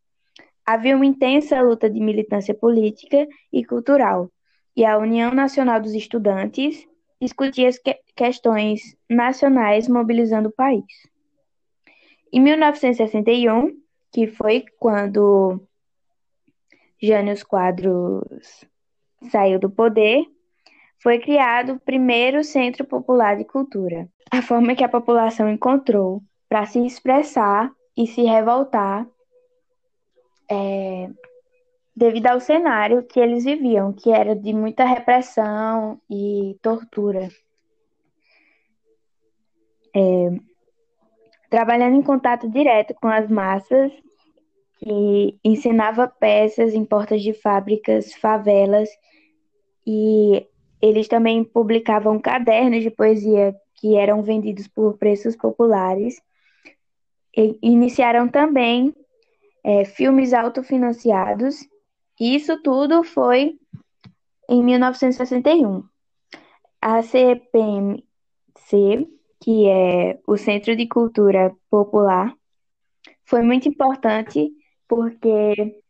Havia 0.66 0.96
uma 0.96 1.06
intensa 1.06 1.60
luta 1.62 1.88
de 1.88 2.00
militância 2.00 2.52
política 2.52 3.26
e 3.52 3.64
cultural, 3.64 4.28
e 4.76 4.84
a 4.84 4.98
União 4.98 5.32
Nacional 5.32 5.80
dos 5.80 5.94
Estudantes 5.94 6.86
discutia 7.20 7.68
as 7.68 7.78
que- 7.78 7.98
questões 8.14 8.96
nacionais 9.08 9.88
mobilizando 9.88 10.50
o 10.50 10.52
país. 10.52 10.84
Em 12.32 12.40
1961, 12.40 13.74
que 14.12 14.26
foi 14.26 14.64
quando 14.78 15.60
Jânio 17.02 17.34
Quadros 17.46 18.64
saiu 19.30 19.58
do 19.58 19.70
poder, 19.70 20.24
foi 21.02 21.18
criado 21.18 21.74
o 21.74 21.80
primeiro 21.80 22.44
Centro 22.44 22.84
Popular 22.84 23.36
de 23.36 23.44
Cultura, 23.44 24.08
a 24.30 24.42
forma 24.42 24.74
que 24.74 24.84
a 24.84 24.88
população 24.88 25.48
encontrou 25.48 26.22
para 26.48 26.66
se 26.66 26.84
expressar 26.84 27.72
e 27.96 28.06
se 28.06 28.22
revoltar 28.22 29.06
é, 30.50 31.10
devido 31.96 32.26
ao 32.26 32.38
cenário 32.38 33.02
que 33.02 33.18
eles 33.18 33.44
viviam, 33.44 33.90
que 33.90 34.10
era 34.10 34.36
de 34.36 34.52
muita 34.52 34.84
repressão 34.84 35.98
e 36.10 36.54
tortura. 36.60 37.30
É, 39.94 40.30
trabalhando 41.48 41.96
em 41.96 42.02
contato 42.02 42.50
direto 42.50 42.94
com 43.00 43.08
as 43.08 43.30
massas, 43.30 43.90
que 44.78 45.38
ensinava 45.42 46.06
peças 46.06 46.74
em 46.74 46.84
portas 46.84 47.22
de 47.22 47.32
fábricas, 47.32 48.12
favelas, 48.12 48.90
e 49.86 50.46
eles 50.82 51.08
também 51.08 51.42
publicavam 51.42 52.18
cadernos 52.18 52.82
de 52.82 52.90
poesia 52.90 53.56
que 53.76 53.96
eram 53.96 54.22
vendidos 54.22 54.68
por 54.68 54.98
preços 54.98 55.34
populares. 55.34 56.20
E 57.34 57.58
iniciaram 57.62 58.28
também 58.28 58.94
é, 59.64 59.84
filmes 59.86 60.34
autofinanciados, 60.34 61.66
isso 62.18 62.60
tudo 62.62 63.02
foi 63.02 63.58
em 64.48 64.62
1961. 64.62 65.84
A 66.80 67.02
CPMC, 67.02 68.02
que 69.40 69.66
é 69.68 70.18
o 70.26 70.36
Centro 70.36 70.76
de 70.76 70.86
Cultura 70.86 71.54
Popular, 71.68 72.34
foi 73.24 73.42
muito 73.42 73.68
importante 73.68 74.50
porque 74.88 75.82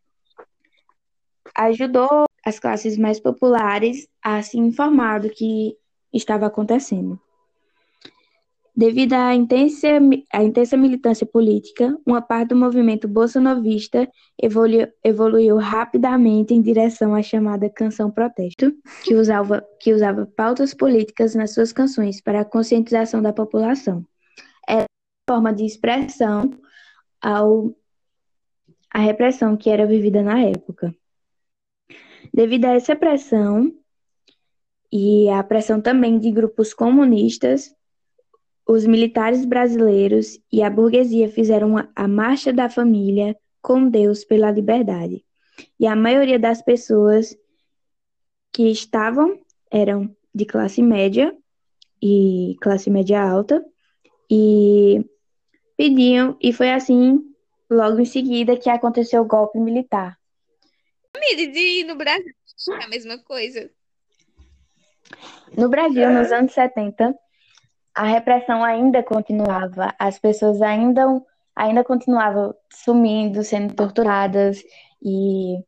ajudou 1.55 2.27
as 2.45 2.59
classes 2.59 2.97
mais 2.97 3.21
populares 3.21 4.09
a 4.23 4.43
se 4.43 4.59
informar 4.59 5.21
do 5.21 5.31
que 5.31 5.77
estava 6.13 6.47
acontecendo. 6.47 7.21
Devido 8.77 9.15
à 9.15 9.35
intensa, 9.35 9.89
à 10.31 10.45
intensa 10.45 10.77
militância 10.77 11.27
política, 11.27 11.97
uma 12.05 12.21
parte 12.21 12.49
do 12.51 12.57
movimento 12.57 13.09
bolsonovista 13.09 14.07
evoluiu, 14.39 14.87
evoluiu 15.03 15.57
rapidamente 15.57 16.53
em 16.53 16.61
direção 16.61 17.15
à 17.15 17.23
chamada 17.23 17.71
canção 17.71 18.11
protesto, 18.11 18.71
que 19.03 19.15
usava, 19.15 19.67
que 19.81 19.95
usava 19.95 20.27
pautas 20.27 20.75
políticas 20.75 21.35
nas 21.35 21.55
suas 21.55 21.73
canções 21.73 22.21
para 22.21 22.43
a 22.43 22.45
conscientização 22.45 23.23
da 23.23 23.33
população. 23.33 24.05
Era 24.69 24.85
uma 25.27 25.37
forma 25.37 25.55
de 25.55 25.65
expressão 25.65 26.51
ao 27.19 27.75
a 28.93 28.99
repressão 28.99 29.57
que 29.57 29.71
era 29.71 29.87
vivida 29.87 30.23
na 30.23 30.39
época. 30.43 30.95
Devido 32.33 32.67
a 32.67 32.75
essa 32.75 32.95
pressão 32.95 33.73
e 34.93 35.31
a 35.31 35.43
pressão 35.43 35.81
também 35.81 36.19
de 36.19 36.31
grupos 36.31 36.75
comunistas, 36.75 37.75
os 38.67 38.85
militares 38.85 39.45
brasileiros 39.45 40.41
e 40.53 40.63
a 40.63 40.69
burguesia 40.69 41.29
fizeram 41.29 41.77
a 41.95 42.09
Marcha 42.09 42.53
da 42.53 42.69
Família 42.69 43.37
com 43.63 43.89
Deus 43.89 44.25
pela 44.25 44.51
Liberdade. 44.51 45.25
E 45.79 45.87
a 45.87 45.95
maioria 45.95 46.39
das 46.39 46.61
pessoas 46.61 47.37
que 48.53 48.71
estavam 48.71 49.41
eram 49.71 50.15
de 50.35 50.45
classe 50.45 50.83
média 50.83 51.35
e 52.03 52.57
classe 52.61 52.91
média 52.91 53.23
alta 53.23 53.65
e 54.31 55.05
pediam, 55.77 56.37
e 56.41 56.53
foi 56.53 56.71
assim 56.71 57.21
logo 57.71 58.01
em 58.01 58.05
seguida 58.05 58.57
que 58.57 58.69
aconteceu 58.69 59.23
o 59.23 59.27
golpe 59.27 59.59
militar. 59.59 60.19
No 61.87 61.97
Brasil 61.97 62.35
é 62.81 62.85
a 62.85 62.89
mesma 62.89 63.19
coisa. 63.19 63.71
No 65.57 65.69
Brasil, 65.69 66.11
nos 66.11 66.33
anos 66.33 66.53
70, 66.53 67.17
a 67.97 68.05
repressão 68.05 68.63
ainda 68.63 69.03
continuava, 69.03 69.95
as 69.99 70.19
pessoas 70.19 70.61
ainda, 70.61 71.03
ainda 71.57 71.83
continuavam 71.83 72.55
sumindo, 72.71 73.43
sendo 73.43 73.75
torturadas 73.75 74.63
e, 75.03 75.59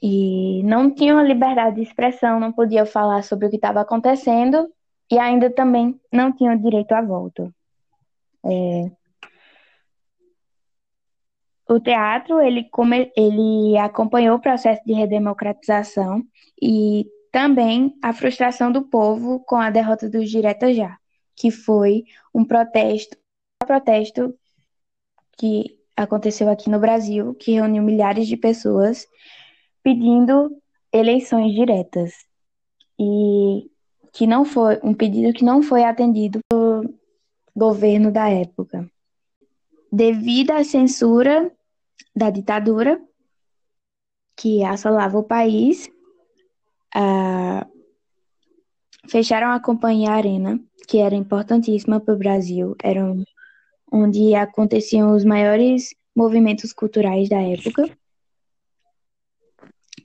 e 0.00 0.62
não 0.62 0.94
tinham 0.94 1.26
liberdade 1.26 1.76
de 1.76 1.82
expressão, 1.82 2.38
não 2.38 2.52
podiam 2.52 2.86
falar 2.86 3.24
sobre 3.24 3.46
o 3.46 3.50
que 3.50 3.56
estava 3.56 3.80
acontecendo 3.80 4.72
e 5.10 5.18
ainda 5.18 5.50
também 5.50 6.00
não 6.12 6.32
tinham 6.32 6.56
direito 6.56 6.92
à 6.92 7.02
volta. 7.02 7.52
É, 8.46 8.90
o 11.68 11.80
teatro 11.80 12.40
ele, 12.40 12.62
come, 12.70 13.10
ele 13.16 13.76
acompanhou 13.76 14.36
o 14.36 14.40
processo 14.40 14.80
de 14.86 14.92
redemocratização 14.92 16.22
e 16.62 17.06
também 17.38 17.96
a 18.02 18.12
frustração 18.12 18.72
do 18.72 18.82
povo 18.82 19.38
com 19.38 19.54
a 19.54 19.70
derrota 19.70 20.10
dos 20.10 20.28
Direta 20.28 20.74
Já, 20.74 20.98
que 21.36 21.52
foi 21.52 22.04
um 22.34 22.44
protesto, 22.44 23.16
um 23.62 23.66
protesto 23.66 24.36
que 25.36 25.78
aconteceu 25.96 26.48
aqui 26.48 26.68
no 26.68 26.80
Brasil, 26.80 27.36
que 27.36 27.52
reuniu 27.52 27.80
milhares 27.80 28.26
de 28.26 28.36
pessoas 28.36 29.06
pedindo 29.84 30.50
eleições 30.92 31.54
diretas 31.54 32.12
e 32.98 33.70
que 34.12 34.26
não 34.26 34.44
foi 34.44 34.80
um 34.82 34.92
pedido 34.92 35.32
que 35.32 35.44
não 35.44 35.62
foi 35.62 35.84
atendido 35.84 36.40
pelo 36.48 36.92
governo 37.54 38.10
da 38.10 38.28
época. 38.28 38.90
Devido 39.92 40.50
à 40.50 40.64
censura 40.64 41.52
da 42.16 42.30
ditadura 42.30 43.00
que 44.34 44.64
assolava 44.64 45.16
o 45.16 45.22
país, 45.22 45.88
fecharam 49.08 49.52
a 49.52 49.60
Companhia 49.60 50.10
Arena, 50.10 50.60
que 50.86 50.98
era 50.98 51.14
importantíssima 51.14 52.00
para 52.00 52.14
o 52.14 52.18
Brasil, 52.18 52.74
era 52.82 53.02
onde 53.90 54.34
aconteciam 54.34 55.14
os 55.14 55.24
maiores 55.24 55.94
movimentos 56.14 56.72
culturais 56.72 57.28
da 57.28 57.40
época, 57.40 57.88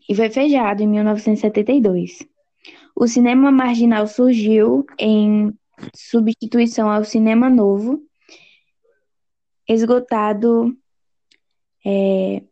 e 0.08 0.16
foi 0.16 0.30
fechado 0.30 0.82
em 0.82 0.88
1972. 0.88 2.28
O 2.96 3.08
cinema 3.08 3.52
marginal 3.52 4.06
surgiu 4.08 4.86
em 5.00 5.54
substituição 5.96 6.90
ao 6.90 7.04
cinema 7.04 7.50
novo, 7.50 8.02
esgotado 9.68 10.78
é, 11.86 12.44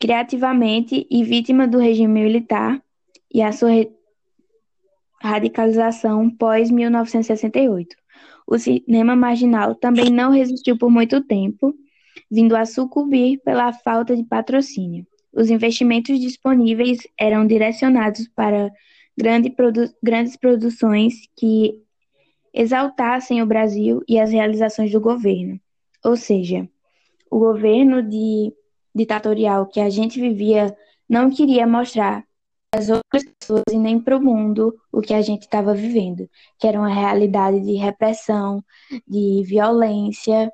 criativamente 0.00 1.06
e 1.10 1.24
vítima 1.24 1.66
do 1.66 1.78
regime 1.78 2.20
militar 2.20 2.82
e 3.32 3.42
a 3.42 3.52
sua 3.52 3.70
radicalização 5.20 6.30
pós-1968. 6.30 7.86
O 8.46 8.58
cinema 8.58 9.14
marginal 9.14 9.74
também 9.74 10.10
não 10.10 10.30
resistiu 10.30 10.78
por 10.78 10.90
muito 10.90 11.22
tempo, 11.22 11.74
vindo 12.30 12.56
a 12.56 12.64
sucumbir 12.64 13.40
pela 13.44 13.72
falta 13.72 14.16
de 14.16 14.24
patrocínio. 14.24 15.06
Os 15.32 15.50
investimentos 15.50 16.18
disponíveis 16.18 16.98
eram 17.18 17.46
direcionados 17.46 18.26
para 18.28 18.72
grande 19.16 19.50
produ 19.50 19.92
grandes 20.02 20.36
produções 20.36 21.14
que 21.36 21.82
exaltassem 22.54 23.42
o 23.42 23.46
Brasil 23.46 24.02
e 24.08 24.18
as 24.18 24.32
realizações 24.32 24.90
do 24.90 25.00
governo. 25.00 25.60
Ou 26.04 26.16
seja, 26.16 26.68
o 27.30 27.38
governo 27.38 28.02
de 28.02 28.52
ditatorial 28.94 29.66
que 29.66 29.80
a 29.80 29.90
gente 29.90 30.20
vivia 30.20 30.74
não 31.08 31.30
queria 31.30 31.66
mostrar 31.66 32.24
às 32.72 32.88
outras 32.90 33.24
pessoas 33.24 33.64
e 33.72 33.78
nem 33.78 33.98
para 34.00 34.16
o 34.16 34.22
mundo 34.22 34.78
o 34.92 35.00
que 35.00 35.14
a 35.14 35.22
gente 35.22 35.42
estava 35.42 35.74
vivendo, 35.74 36.28
que 36.58 36.66
era 36.66 36.78
uma 36.78 36.92
realidade 36.92 37.60
de 37.60 37.74
repressão, 37.74 38.62
de 39.06 39.42
violência, 39.44 40.52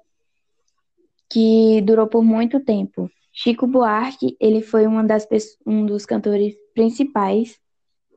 que 1.29 1.81
durou 1.83 2.07
por 2.07 2.23
muito 2.23 2.61
tempo. 2.61 3.11
Chico 3.33 3.67
Buarque, 3.67 4.37
ele 4.41 4.63
foi 4.63 4.87
uma 4.87 5.03
das, 5.03 5.27
um 5.67 5.85
dos 5.85 6.07
cantores 6.07 6.55
principais 6.73 7.59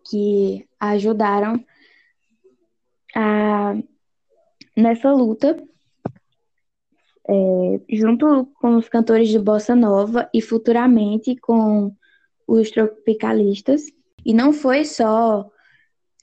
que 0.10 0.68
ajudaram 0.80 1.64
a, 3.16 3.76
nessa 4.76 5.12
luta 5.12 5.58
é, 7.28 7.82
junto 7.90 8.46
com 8.62 8.78
os 8.78 8.88
cantores 8.88 9.28
de 9.28 9.40
bossa 9.40 9.76
nova 9.76 10.30
e 10.34 10.42
futuramente 10.42 11.36
com 11.36 11.94
os 12.48 12.72
tropicalistas. 12.72 13.84
E 14.26 14.34
não 14.34 14.54
foi 14.54 14.86
só 14.86 15.50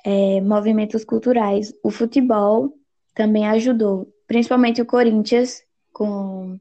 é, 0.05 0.41
movimentos 0.41 1.05
culturais, 1.05 1.73
o 1.83 1.91
futebol 1.91 2.75
também 3.15 3.47
ajudou, 3.49 4.13
principalmente 4.27 4.83
o 4.83 4.87
Corinthians 4.87 5.63
com 5.93 6.59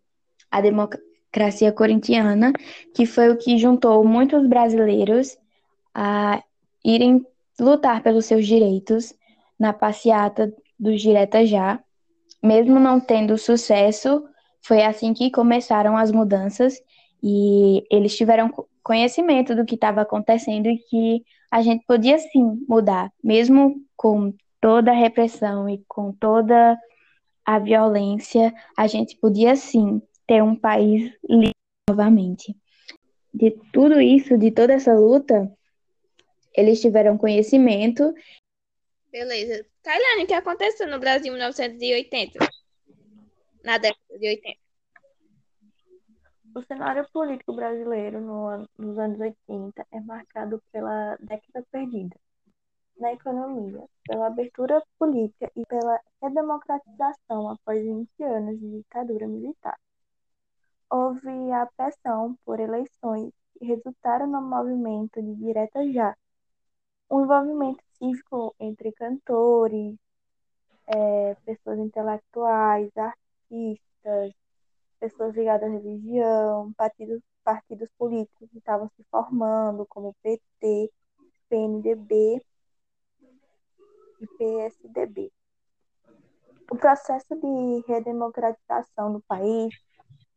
a 0.52 0.62
democracia 0.62 1.72
corintiana, 1.72 2.54
que 2.94 3.06
foi 3.06 3.30
o 3.30 3.38
que 3.38 3.58
juntou 3.58 4.04
muitos 4.04 4.48
brasileiros 4.48 5.36
a 5.94 6.44
irem 6.86 7.26
lutar 7.60 8.04
pelos 8.04 8.26
seus 8.26 8.46
direitos 8.46 9.14
na 9.60 9.74
passeata 9.74 10.54
dos 10.80 11.02
Direta 11.02 11.46
Já, 11.46 11.84
mesmo 12.42 12.80
não 12.80 13.00
tendo 13.00 13.38
sucesso 13.38 14.24
foi 14.64 14.82
assim 14.82 15.14
que 15.14 15.30
começaram 15.30 15.98
as 15.98 16.12
mudanças 16.12 16.82
e 17.22 17.84
eles 17.92 18.16
tiveram 18.16 18.50
conhecimento 18.84 19.56
do 19.56 19.66
que 19.66 19.76
estava 19.76 20.02
acontecendo 20.02 20.68
e 20.68 20.78
que 20.78 21.24
a 21.50 21.62
gente 21.62 21.86
podia 21.86 22.18
sim 22.18 22.66
mudar, 22.68 23.12
mesmo 23.24 23.84
com 23.96 24.34
toda 24.60 24.92
a 24.92 24.96
repressão 24.96 25.70
e 25.70 25.84
com 25.88 26.12
toda 26.12 26.78
a 27.46 27.60
violência, 27.60 28.54
a 28.78 28.88
gente 28.88 29.18
podia 29.18 29.56
sim 29.56 30.02
ter 30.28 30.42
um 30.42 30.56
país 30.56 31.12
livre 31.28 31.52
novamente. 31.90 32.56
De 33.34 33.52
tudo 33.72 34.00
isso, 34.00 34.38
de 34.38 34.52
toda 34.52 34.74
essa 34.74 34.94
luta, 34.94 35.52
eles 36.56 36.82
tiveram 36.82 37.18
conhecimento. 37.18 38.14
Beleza. 39.12 39.66
Tailândia, 39.82 40.24
o 40.24 40.28
que 40.28 40.34
aconteceu 40.34 40.88
no 40.88 41.00
Brasil 41.00 41.34
em 41.34 41.38
1980? 41.38 42.40
na 43.64 43.78
década 43.78 44.20
de 44.20 44.28
80. 44.28 44.63
O 46.56 46.62
cenário 46.62 47.08
político 47.12 47.54
brasileiro 47.54 48.22
no, 48.22 48.68
nos 48.78 48.98
anos 49.00 49.20
80 49.20 49.88
é 49.92 50.00
marcado 50.00 50.62
pela 50.72 51.18
década 51.20 51.66
perdida 51.72 52.16
na 52.98 53.12
economia, 53.12 53.84
pela 54.06 54.28
abertura 54.28 54.84
política 55.00 55.52
e 55.56 55.66
pela 55.66 56.00
redemocratização 56.22 57.50
após 57.50 57.82
20 57.84 58.24
anos 58.24 58.60
de 58.60 58.70
ditadura 58.70 59.28
militar. 59.28 59.80
Houve 60.92 61.52
a 61.52 61.66
pressão 61.76 62.38
por 62.46 62.60
eleições 62.60 63.34
que 63.58 63.66
resultaram 63.66 64.28
no 64.28 64.42
movimento 64.42 65.22
de 65.24 65.36
direta 65.36 65.92
já, 65.92 66.16
um 67.10 67.24
envolvimento 67.24 67.84
cívico 67.98 68.56
entre 68.60 68.92
cantores, 68.92 69.96
é, 70.86 71.36
pessoas 71.46 71.80
intelectuais, 71.80 72.92
artistas, 72.96 74.43
pessoas 75.04 75.36
ligadas 75.36 75.70
à 75.70 75.74
religião, 75.74 76.72
partidos, 76.78 77.22
partidos 77.44 77.90
políticos 77.98 78.50
que 78.50 78.58
estavam 78.58 78.90
se 78.96 79.04
formando, 79.12 79.86
como 79.88 80.16
PT, 80.24 80.90
PNDB 81.50 82.42
e 84.22 84.28
PSDB. 84.38 85.30
O 86.72 86.78
processo 86.78 87.36
de 87.36 87.84
redemocratização 87.86 89.12
do 89.12 89.22
país, 89.24 89.76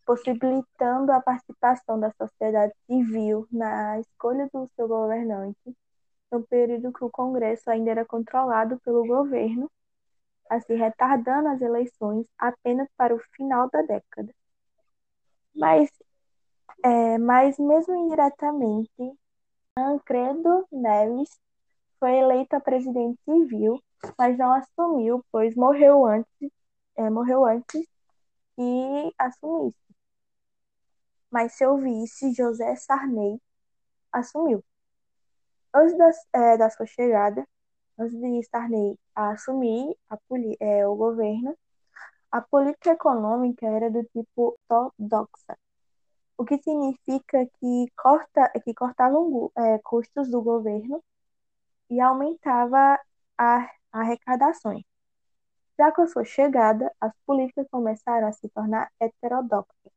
possibilitando 0.04 1.12
a 1.12 1.20
participação 1.20 2.00
da 2.00 2.10
sociedade 2.20 2.74
civil 2.86 3.46
na 3.52 4.00
escolha 4.00 4.48
do 4.52 4.68
seu 4.74 4.88
governante, 4.88 5.76
no 6.32 6.42
período 6.42 6.92
que 6.92 7.04
o 7.04 7.10
Congresso 7.10 7.70
ainda 7.70 7.92
era 7.92 8.04
controlado 8.04 8.80
pelo 8.80 9.06
governo 9.06 9.70
assim 10.50 10.74
retardando 10.74 11.48
as 11.48 11.60
eleições 11.60 12.26
apenas 12.38 12.88
para 12.96 13.14
o 13.14 13.18
final 13.36 13.68
da 13.70 13.82
década. 13.82 14.32
Mas, 15.56 15.90
é, 16.84 17.18
mas 17.18 17.58
mesmo 17.58 17.94
indiretamente, 17.96 19.18
Tancredo 19.74 20.66
Neves 20.72 21.30
foi 21.98 22.18
eleito 22.18 22.56
a 22.56 22.60
presidente 22.60 23.18
civil 23.24 23.82
mas 24.18 24.36
não 24.38 24.52
assumiu, 24.52 25.24
pois 25.30 25.54
morreu 25.54 26.04
antes, 26.06 26.50
é, 26.96 27.10
morreu 27.10 27.44
antes 27.44 27.86
que 28.56 29.14
assumisse. 29.18 29.76
Mas 31.30 31.52
seu 31.54 31.76
vice, 31.78 32.32
José 32.32 32.74
Sarney, 32.76 33.40
assumiu. 34.12 34.64
Antes 35.74 35.96
da, 35.98 36.10
é, 36.32 36.56
da 36.56 36.70
sua 36.70 36.86
chegada, 36.86 37.46
antes 37.98 38.18
de 38.18 38.42
Sarney 38.44 38.98
assumir 39.14 39.96
a, 40.08 40.18
é, 40.60 40.86
o 40.86 40.96
governo, 40.96 41.56
a 42.30 42.40
política 42.42 42.92
econômica 42.92 43.66
era 43.66 43.90
do 43.90 44.04
tipo 44.04 44.58
ortodoxa, 44.68 45.56
o 46.38 46.44
que 46.44 46.58
significa 46.58 47.46
que, 47.60 47.92
corta, 47.96 48.50
que 48.64 48.74
cortavam 48.74 49.50
é, 49.56 49.78
custos 49.80 50.28
do 50.30 50.42
governo 50.42 51.02
e 51.90 52.00
aumentava 52.00 52.98
a 53.38 53.70
arrecadações. 53.92 54.84
Já 55.78 55.92
com 55.92 56.02
a 56.02 56.06
sua 56.08 56.24
chegada, 56.24 56.92
as 57.00 57.12
políticas 57.26 57.66
começaram 57.70 58.28
a 58.28 58.32
se 58.32 58.48
tornar 58.50 58.90
heterodoxas, 59.00 59.92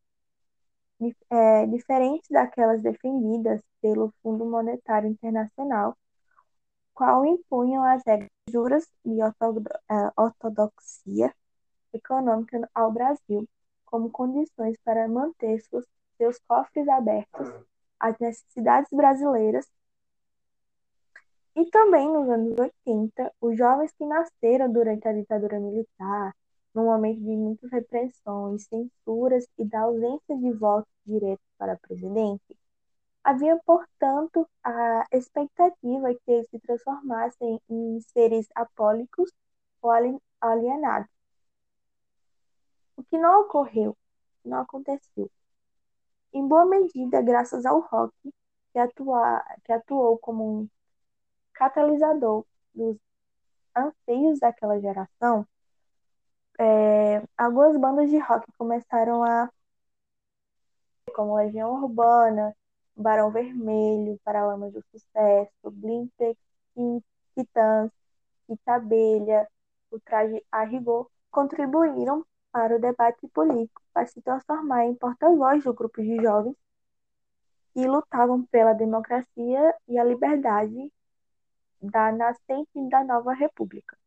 é, 1.29 1.65
diferentes 1.67 2.29
daquelas 2.29 2.81
defendidas 2.81 3.61
pelo 3.81 4.13
Fundo 4.21 4.45
Monetário 4.45 5.09
Internacional, 5.09 5.97
qual 6.93 7.25
impunham 7.25 7.83
as 7.83 8.03
regras 8.05 8.29
juras 8.49 8.85
e 9.05 9.21
é, 9.21 10.11
ortodoxia 10.17 11.33
econômica 11.93 12.69
ao 12.73 12.91
Brasil 12.91 13.47
como 13.85 14.09
condições 14.11 14.77
para 14.83 15.07
manter 15.07 15.59
seus, 15.61 15.85
seus 16.17 16.39
cofres 16.47 16.87
abertos 16.87 17.51
às 17.99 18.17
necessidades 18.19 18.89
brasileiras. 18.91 19.67
E 21.55 21.65
também 21.65 22.07
nos 22.07 22.29
anos 22.29 22.57
80, 22.57 23.33
os 23.41 23.57
jovens 23.57 23.91
que 23.93 24.05
nasceram 24.05 24.71
durante 24.71 25.07
a 25.07 25.13
ditadura 25.13 25.59
militar, 25.59 26.33
num 26.73 26.85
momento 26.85 27.19
de 27.19 27.35
muitas 27.35 27.69
repressões, 27.71 28.65
censuras 28.65 29.47
e 29.57 29.65
da 29.65 29.81
ausência 29.81 30.37
de 30.37 30.51
votos 30.53 30.93
diretos 31.05 31.45
para 31.57 31.77
presidente, 31.77 32.57
havia, 33.23 33.57
portanto, 33.65 34.47
a 34.63 35.05
expectativa 35.11 36.13
que 36.13 36.31
eles 36.31 36.47
se 36.49 36.59
transformassem 36.59 37.59
em 37.69 37.99
seres 38.01 38.47
apólicos 38.55 39.31
ou 39.81 39.91
alienados. 40.39 41.18
O 42.99 43.03
que 43.05 43.17
não 43.17 43.43
ocorreu, 43.43 43.97
não 44.43 44.59
aconteceu. 44.59 45.31
Em 46.33 46.45
boa 46.45 46.65
medida, 46.65 47.21
graças 47.21 47.65
ao 47.65 47.79
rock, 47.79 48.13
que, 48.73 48.77
atua, 48.77 49.41
que 49.63 49.71
atuou 49.71 50.17
como 50.17 50.43
um 50.63 50.69
catalisador 51.53 52.45
dos 52.75 52.97
anseios 53.73 54.39
daquela 54.39 54.81
geração, 54.81 55.47
é, 56.59 57.23
algumas 57.37 57.77
bandas 57.79 58.09
de 58.09 58.17
rock 58.19 58.45
começaram 58.57 59.23
a 59.23 59.49
como 61.15 61.37
Legião 61.37 61.81
Urbana, 61.81 62.53
Barão 62.97 63.31
Vermelho, 63.31 64.19
Paralamas 64.25 64.73
do 64.73 64.83
Sucesso, 64.91 65.71
Blink 65.71 66.11
Titãs, 67.33 67.91
Itabelha, 68.49 69.47
o 69.89 70.01
Traje 70.01 70.45
a 70.51 70.65
Rigor, 70.65 71.09
contribuíram 71.31 72.25
para 72.51 72.75
o 72.75 72.79
debate 72.79 73.27
político 73.29 73.81
para 73.93 74.07
se 74.07 74.21
transformar 74.21 74.85
em 74.85 74.95
porta-voz 74.95 75.63
do 75.63 75.73
grupo 75.73 76.01
de 76.01 76.15
jovens 76.21 76.55
que 77.73 77.87
lutavam 77.87 78.43
pela 78.45 78.73
democracia 78.73 79.75
e 79.87 79.97
a 79.97 80.03
liberdade 80.03 80.91
da 81.81 82.11
nascente 82.11 82.89
da 82.89 83.03
nova 83.03 83.33
república. 83.33 83.97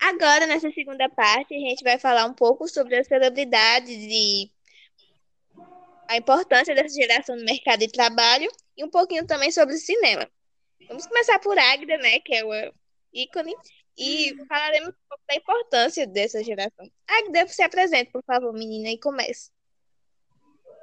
Agora, 0.00 0.46
nessa 0.46 0.70
segunda 0.70 1.08
parte, 1.08 1.54
a 1.54 1.58
gente 1.58 1.82
vai 1.84 1.98
falar 1.98 2.26
um 2.26 2.32
pouco 2.32 2.68
sobre 2.68 2.96
as 2.96 3.06
celebridades 3.06 3.88
e 3.88 4.50
a 6.08 6.16
importância 6.16 6.74
dessa 6.74 6.94
geração 6.94 7.36
no 7.36 7.44
mercado 7.44 7.80
de 7.80 7.88
trabalho 7.88 8.50
e 8.76 8.84
um 8.84 8.90
pouquinho 8.90 9.26
também 9.26 9.52
sobre 9.52 9.74
o 9.74 9.78
cinema. 9.78 10.28
Vamos 10.88 11.06
começar 11.06 11.38
por 11.38 11.56
Agda, 11.58 11.96
né, 11.98 12.18
que 12.20 12.34
é 12.34 12.44
o 12.44 12.74
ícone 13.12 13.54
e 14.00 14.34
falaremos 14.46 14.88
um 14.88 15.08
pouco 15.08 15.24
da 15.28 15.34
importância 15.34 16.06
dessa 16.06 16.42
geração. 16.42 16.90
Agda, 17.06 17.46
se 17.46 17.62
apresente, 17.62 18.10
por 18.10 18.24
favor, 18.24 18.50
menina, 18.54 18.88
e 18.88 18.98
comece. 18.98 19.50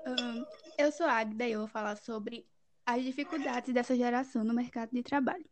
Um, 0.06 0.46
eu 0.78 0.92
sou 0.92 1.08
Agda 1.08 1.48
e 1.48 1.54
eu 1.54 1.60
vou 1.62 1.68
falar 1.68 1.98
sobre 1.98 2.48
as 2.86 3.04
dificuldades 3.04 3.74
dessa 3.74 3.96
geração 3.96 4.44
no 4.44 4.54
mercado 4.54 4.92
de 4.92 5.02
trabalho. 5.02 5.50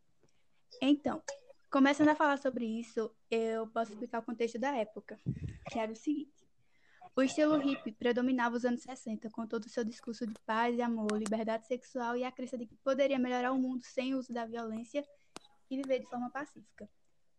Então, 0.80 1.23
começando 1.71 2.10
a 2.10 2.15
falar 2.15 2.38
sobre 2.38 2.65
isso, 2.65 3.12
eu 3.32 3.65
posso 3.67 3.93
explicar 3.93 4.19
o 4.19 4.23
contexto 4.23 4.60
da 4.60 4.75
época, 4.75 5.19
que 5.71 5.80
era 5.80 5.91
o 5.91 5.95
seguinte. 5.95 6.45
O 7.15 7.23
estilo 7.23 7.58
hippie 7.58 7.93
predominava 7.93 8.56
os 8.56 8.65
anos 8.65 8.84
60, 8.84 9.30
com 9.32 9.47
todo 9.47 9.65
o 9.65 9.69
seu 9.69 9.84
discurso 9.84 10.28
de 10.28 10.36
paz 10.45 10.78
e 10.78 10.82
amor, 10.84 11.17
liberdade 11.17 11.65
sexual 11.65 12.15
e 12.15 12.23
a 12.23 12.32
crença 12.32 12.58
de 12.58 12.67
que 12.67 12.75
poderia 12.84 13.17
melhorar 13.17 13.51
o 13.54 13.58
mundo 13.58 13.84
sem 13.84 14.13
o 14.13 14.19
uso 14.19 14.32
da 14.32 14.45
violência 14.45 15.04
e 15.71 15.78
viver 15.78 15.99
de 15.99 16.08
forma 16.08 16.30
pacífica. 16.30 16.88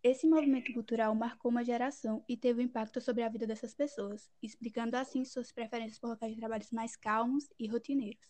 Esse 0.09 0.25
movimento 0.25 0.73
cultural 0.73 1.13
marcou 1.17 1.51
uma 1.51 1.65
geração 1.65 2.25
e 2.29 2.37
teve 2.37 2.61
um 2.61 2.65
impacto 2.65 3.01
sobre 3.01 3.25
a 3.25 3.29
vida 3.29 3.45
dessas 3.45 3.75
pessoas, 3.75 4.31
explicando 4.41 4.97
assim 4.97 5.25
suas 5.25 5.51
preferências 5.51 5.99
por 5.99 6.11
locais 6.11 6.33
de 6.33 6.39
trabalhos 6.39 6.71
mais 6.71 6.95
calmos 6.95 7.49
e 7.59 7.67
rotineiros, 7.67 8.25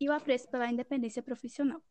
e 0.00 0.08
o 0.08 0.12
apreço 0.14 0.48
pela 0.48 0.72
independência 0.72 1.22
profissional. 1.22 1.82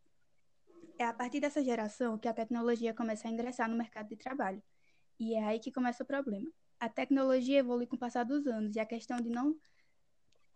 É 0.97 1.05
a 1.05 1.13
partir 1.13 1.39
dessa 1.39 1.63
geração 1.63 2.17
que 2.17 2.27
a 2.27 2.33
tecnologia 2.33 2.95
começa 2.95 3.27
a 3.27 3.31
ingressar 3.31 3.69
no 3.69 3.77
mercado 3.77 4.09
de 4.09 4.15
trabalho, 4.15 4.63
e 5.19 5.35
é 5.35 5.43
aí 5.43 5.59
que 5.59 5.71
começa 5.71 6.01
o 6.01 6.07
problema. 6.07 6.51
A 6.79 6.89
tecnologia 6.89 7.59
evolui 7.59 7.85
com 7.85 7.97
o 7.97 7.99
passar 7.99 8.23
dos 8.23 8.47
anos 8.47 8.75
e 8.75 8.79
a 8.79 8.87
questão 8.87 9.17
de 9.17 9.29
não 9.29 9.55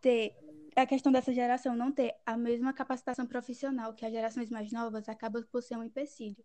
ter 0.02 0.36
a 0.76 0.88
questão 0.88 1.12
dessa 1.12 1.32
geração 1.32 1.76
não 1.76 1.92
ter 1.92 2.16
a 2.26 2.36
mesma 2.36 2.74
capacitação 2.74 3.28
profissional 3.28 3.94
que 3.94 4.08
as 4.08 4.12
gerações 4.12 4.50
mais 4.50 4.72
novas 4.72 5.08
acaba 5.08 5.44
por 5.52 5.62
ser 5.62 5.78
um 5.78 5.84
empecilho 5.84 6.44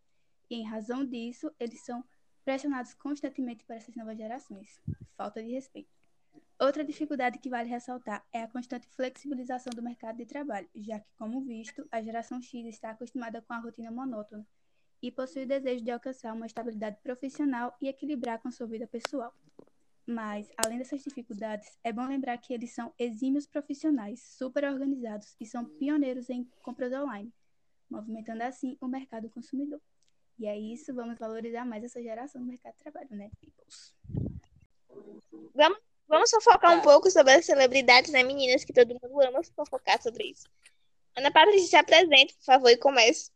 e, 0.51 0.57
em 0.57 0.65
razão 0.65 1.05
disso, 1.05 1.51
eles 1.59 1.81
são 1.85 2.05
pressionados 2.45 2.93
constantemente 2.95 3.65
por 3.65 3.77
essas 3.77 3.95
novas 3.95 4.19
gerações. 4.19 4.81
Falta 5.17 5.43
de 5.43 5.53
respeito. 5.53 5.89
Outra 6.59 6.85
dificuldade 6.85 7.39
que 7.39 7.49
vale 7.49 7.71
ressaltar 7.71 8.27
é 8.33 8.43
a 8.43 8.49
constante 8.49 8.87
flexibilização 8.89 9.71
do 9.75 9.83
mercado 9.83 10.17
de 10.17 10.27
trabalho, 10.27 10.69
já 10.75 11.01
que, 11.01 11.09
como 11.17 11.41
visto, 11.41 11.87
a 11.91 12.03
geração 12.03 12.43
X 12.43 12.67
está 12.67 12.91
acostumada 12.91 13.41
com 13.41 13.53
a 13.55 13.59
rotina 13.59 13.91
monótona 13.91 14.47
e 15.03 15.11
possui 15.11 15.45
o 15.45 15.47
desejo 15.47 15.83
de 15.83 15.91
alcançar 15.91 16.35
uma 16.35 16.45
estabilidade 16.47 16.99
profissional 17.03 17.75
e 17.81 17.89
equilibrar 17.89 18.43
com 18.43 18.51
sua 18.51 18.67
vida 18.67 18.87
pessoal. 18.87 19.35
Mas, 20.07 20.51
além 20.57 20.79
dessas 20.79 21.03
dificuldades, 21.03 21.79
é 21.83 21.93
bom 21.93 22.07
lembrar 22.07 22.37
que 22.39 22.53
eles 22.53 22.75
são 22.75 22.93
exímios 22.99 23.47
profissionais, 23.47 24.21
super 24.21 24.65
organizados 24.65 25.37
e 25.41 25.47
são 25.47 25.65
pioneiros 25.65 26.29
em 26.29 26.45
compras 26.63 26.93
online, 26.93 27.33
movimentando 27.89 28.43
assim 28.43 28.77
o 28.81 28.89
mercado 28.89 29.31
consumidor. 29.31 29.81
E 30.41 30.47
é 30.47 30.59
isso, 30.59 30.95
vamos 30.95 31.19
valorizar 31.19 31.67
mais 31.67 31.85
essa 31.85 32.03
geração 32.03 32.41
do 32.41 32.47
mercado 32.47 32.75
de 32.75 32.83
trabalho, 32.83 33.11
né, 33.11 33.31
peoples? 33.43 33.95
Vamos, 35.55 35.79
vamos 36.09 36.31
fofocar 36.31 36.71
tá. 36.71 36.77
um 36.79 36.81
pouco 36.81 37.11
sobre 37.11 37.35
as 37.35 37.45
celebridades, 37.45 38.11
né, 38.11 38.23
meninas, 38.23 38.65
que 38.65 38.73
todo 38.73 38.99
mundo 39.03 39.21
ama 39.21 39.43
fofocar 39.55 40.01
sobre 40.03 40.31
isso. 40.31 40.49
Ana 41.15 41.31
Patrícia, 41.31 41.69
se 41.69 41.77
apresente, 41.77 42.35
por 42.37 42.45
favor, 42.45 42.71
e 42.71 42.79
comece. 42.79 43.31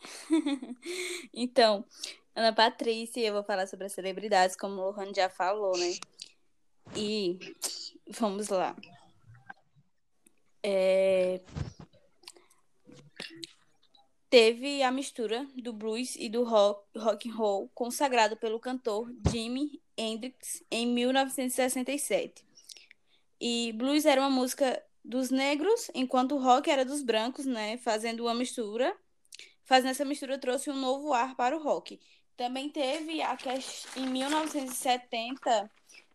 então, 1.32 1.84
Ana 2.34 2.52
Patrícia, 2.52 3.20
eu 3.20 3.34
vou 3.34 3.44
falar 3.44 3.68
sobre 3.68 3.86
as 3.86 3.92
celebridades, 3.92 4.56
como 4.56 4.82
o 4.82 4.90
Lohan 4.90 5.14
já 5.14 5.28
falou, 5.28 5.78
né? 5.78 5.94
E 6.96 7.38
vamos 8.08 8.48
lá. 8.48 8.74
É 10.60 11.40
teve 14.30 14.82
a 14.82 14.90
mistura 14.90 15.46
do 15.56 15.72
blues 15.72 16.14
e 16.16 16.28
do 16.28 16.44
rock, 16.44 16.82
rock 16.96 17.28
and 17.28 17.34
roll 17.34 17.70
consagrado 17.74 18.36
pelo 18.36 18.60
cantor 18.60 19.12
Jimi 19.30 19.80
Hendrix 19.96 20.62
em 20.70 20.86
1967. 20.86 22.44
E 23.40 23.72
blues 23.74 24.04
era 24.04 24.20
uma 24.20 24.30
música 24.30 24.82
dos 25.04 25.30
negros, 25.30 25.90
enquanto 25.94 26.34
o 26.34 26.38
rock 26.38 26.70
era 26.70 26.84
dos 26.84 27.02
brancos, 27.02 27.46
né, 27.46 27.78
fazendo 27.78 28.24
uma 28.24 28.34
mistura. 28.34 28.94
Fazendo 29.64 29.90
essa 29.90 30.04
mistura 30.04 30.38
trouxe 30.38 30.70
um 30.70 30.76
novo 30.76 31.12
ar 31.12 31.34
para 31.36 31.56
o 31.56 31.62
rock. 31.62 32.00
Também 32.36 32.70
teve 32.70 33.20
a 33.20 33.36
em 33.96 34.06
1970 34.06 35.70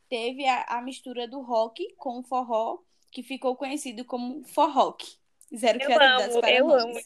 teve 0.10 0.45
a, 0.47 0.63
a 0.78 0.82
mistura 0.82 1.28
do 1.28 1.41
rock 1.41 1.93
com 1.97 2.19
o 2.19 2.23
forró, 2.23 2.80
que 3.12 3.23
ficou 3.23 3.56
conhecido 3.56 4.06
como 4.06 4.43
forrock. 4.43 5.17
Zero 5.56 5.80
eu 5.80 5.86
criatividade 5.86 6.32
amo, 6.34 6.41
para 6.41 6.52
eu 6.52 6.67
nomes. 6.67 6.97
amo. 6.97 7.06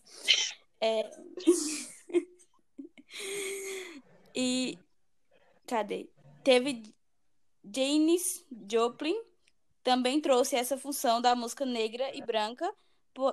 É... 0.81 1.09
e 4.35 4.77
cadê? 5.65 6.09
Teve 6.43 6.83
Janis 7.63 8.45
Joplin 8.69 9.15
também 9.83 10.19
trouxe 10.19 10.55
essa 10.55 10.77
função 10.77 11.21
da 11.21 11.35
música 11.35 11.65
negra 11.65 12.13
e 12.13 12.21
branca 12.21 12.69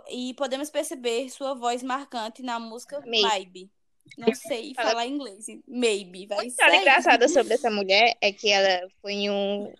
e 0.08 0.32
podemos 0.34 0.70
perceber 0.70 1.28
sua 1.28 1.54
voz 1.54 1.82
marcante 1.82 2.42
na 2.42 2.58
música 2.58 3.02
Maybe. 3.06 3.70
Não 4.16 4.34
sei 4.34 4.72
falar 4.74 5.06
inglês. 5.06 5.46
Maybe. 5.66 6.26
Vai 6.26 6.46
história 6.46 6.74
ser. 6.74 6.80
engraçada 6.80 7.28
sobre 7.28 7.54
essa 7.54 7.70
mulher 7.70 8.16
é 8.20 8.32
que 8.32 8.50
ela 8.50 8.88
foi 9.00 9.12
em 9.12 9.30
um 9.30 9.72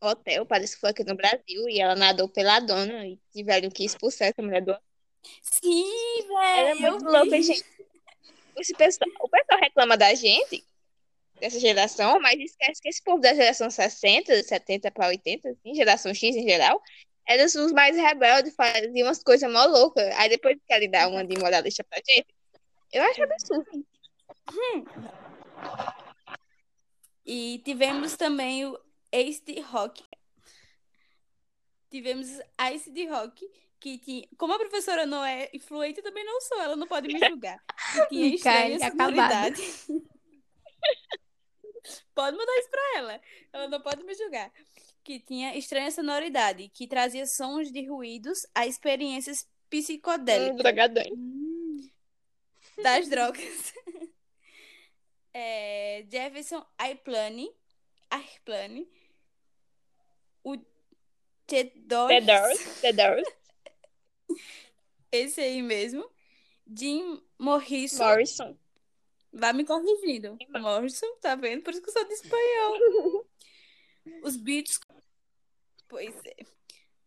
hotel, 0.00 0.46
parece 0.46 0.74
que 0.74 0.80
foi 0.80 0.90
aqui 0.90 1.04
no 1.04 1.14
Brasil, 1.14 1.68
e 1.68 1.80
ela 1.80 1.94
nadou 1.94 2.28
pela 2.28 2.60
dona 2.60 3.06
e 3.06 3.18
tiveram 3.32 3.70
que 3.70 3.84
expulsar 3.84 4.28
essa 4.28 4.42
mulher 4.42 4.62
do 4.64 4.74
Sim, 5.40 5.84
Ela 6.30 6.70
é 6.70 6.74
velho. 6.74 6.92
muito 6.92 7.04
louca, 7.04 7.40
gente. 7.42 7.64
Esse 8.56 8.74
pessoal, 8.74 9.10
o 9.20 9.28
pessoal 9.28 9.60
reclama 9.60 9.96
da 9.96 10.14
gente, 10.14 10.64
dessa 11.40 11.58
geração, 11.58 12.20
mas 12.20 12.38
esquece 12.38 12.80
que 12.80 12.88
esse 12.88 13.02
povo 13.02 13.20
da 13.20 13.34
geração 13.34 13.70
60, 13.70 14.42
70 14.42 14.90
para 14.90 15.08
80, 15.08 15.48
assim, 15.48 15.74
geração 15.74 16.12
X 16.12 16.36
em 16.36 16.48
geral, 16.48 16.80
eram 17.26 17.44
os 17.44 17.72
mais 17.72 17.96
rebeldes, 17.96 18.54
faziam 18.54 19.06
umas 19.08 19.22
coisas 19.22 19.50
mó 19.50 19.64
loucas. 19.64 20.04
Aí 20.18 20.28
depois 20.28 20.58
querem 20.66 20.90
dar 20.90 21.08
uma 21.08 21.24
de 21.24 21.38
moralista 21.38 21.84
pra 21.84 21.98
gente. 22.06 22.26
Eu 22.92 23.02
acho 23.04 23.22
absurdo. 23.22 23.86
E 27.24 27.62
tivemos 27.64 28.16
também 28.16 28.66
o 28.66 28.78
Ace 29.12 29.42
de 29.44 29.60
Rock. 29.60 30.04
Tivemos 31.90 32.28
Ice 32.74 32.90
de 32.90 33.06
Rock, 33.06 33.48
que 33.82 33.98
tinha. 33.98 34.26
Como 34.38 34.54
a 34.54 34.58
professora 34.58 35.04
não 35.04 35.22
é 35.24 35.50
influente, 35.52 35.98
eu 35.98 36.04
também 36.04 36.24
não 36.24 36.40
sou, 36.40 36.62
ela 36.62 36.76
não 36.76 36.86
pode 36.86 37.08
me 37.08 37.18
julgar. 37.18 37.60
Que 37.92 38.06
tinha 38.06 38.36
estranha 38.36 38.78
sonoridade. 38.78 39.60
pode 42.14 42.36
mandar 42.36 42.58
isso 42.58 42.70
pra 42.70 42.92
ela. 42.96 43.20
Ela 43.52 43.68
não 43.68 43.80
pode 43.80 44.04
me 44.04 44.14
julgar. 44.14 44.52
Que 45.02 45.18
tinha 45.18 45.56
estranha 45.56 45.90
sonoridade, 45.90 46.68
que 46.68 46.86
trazia 46.86 47.26
sons 47.26 47.72
de 47.72 47.84
ruídos 47.88 48.46
a 48.54 48.68
experiências 48.68 49.48
psicodélicas 49.68 50.56
drogadão. 50.56 51.04
das 52.82 53.08
drogas. 53.08 53.74
É, 55.34 56.04
Jefferson 56.12 56.62
Airplane, 56.76 57.50
Airplane, 58.10 58.86
o 60.44 60.58
The 61.46 61.72
Doors, 61.74 62.10
The 62.10 62.20
Doors, 62.20 62.80
The 62.82 62.92
Doors, 62.92 63.28
esse 65.12 65.40
aí 65.40 65.62
mesmo, 65.62 66.10
Jim 66.66 67.22
Morrison, 67.38 68.04
Morrison. 68.04 68.56
vai 69.32 69.52
me 69.52 69.64
corrigindo, 69.64 70.38
Morrison, 70.48 71.14
tá 71.20 71.34
vendo? 71.34 71.62
Por 71.62 71.70
isso 71.70 71.82
que 71.82 71.90
eu 71.90 71.92
sou 71.92 72.04
de 72.04 72.14
espanhol. 72.14 73.26
Os 74.24 74.36
beats, 74.36 74.80
pois 75.88 76.14
é. 76.24 76.36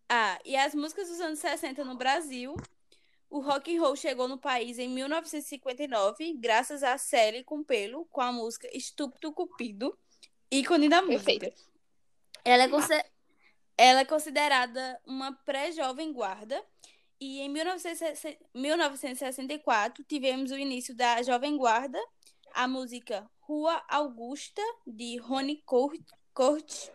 Ah, 0.08 0.40
e 0.46 0.56
as 0.56 0.76
músicas 0.76 1.10
dos 1.10 1.20
anos 1.20 1.40
60 1.40 1.84
no 1.84 1.98
Brasil, 1.98 2.56
o 3.30 3.40
rock 3.40 3.76
and 3.76 3.82
roll 3.82 3.96
chegou 3.96 4.28
no 4.28 4.38
país 4.38 4.78
em 4.78 4.88
1959, 4.88 6.34
graças 6.34 6.84
a 6.84 6.98
Sally 6.98 7.44
com 7.44 7.64
pelo, 7.64 8.06
com 8.06 8.22
a 8.22 8.32
música 8.32 8.70
Estúpido 8.72 9.34
Cupido, 9.34 9.98
ícone 10.52 10.88
da 10.88 11.02
música. 11.02 11.40
Perfeito. 11.40 11.66
Ela 12.44 12.66
é, 12.66 13.06
ela 13.78 14.00
é 14.02 14.06
considerada 14.06 15.02
uma 15.06 15.34
pré-jovem 15.44 16.14
guarda. 16.14 16.64
E 17.20 17.40
em 17.40 17.50
1960 17.50 18.38
1964 18.54 20.04
tivemos 20.04 20.52
o 20.52 20.58
início 20.58 20.94
da 20.94 21.22
Jovem 21.24 21.58
Guarda, 21.58 22.00
a 22.54 22.68
música 22.68 23.30
Rua 23.40 23.84
Augusta, 23.88 24.62
de 24.86 25.18
Rony 25.18 25.64
Cort. 26.34 26.90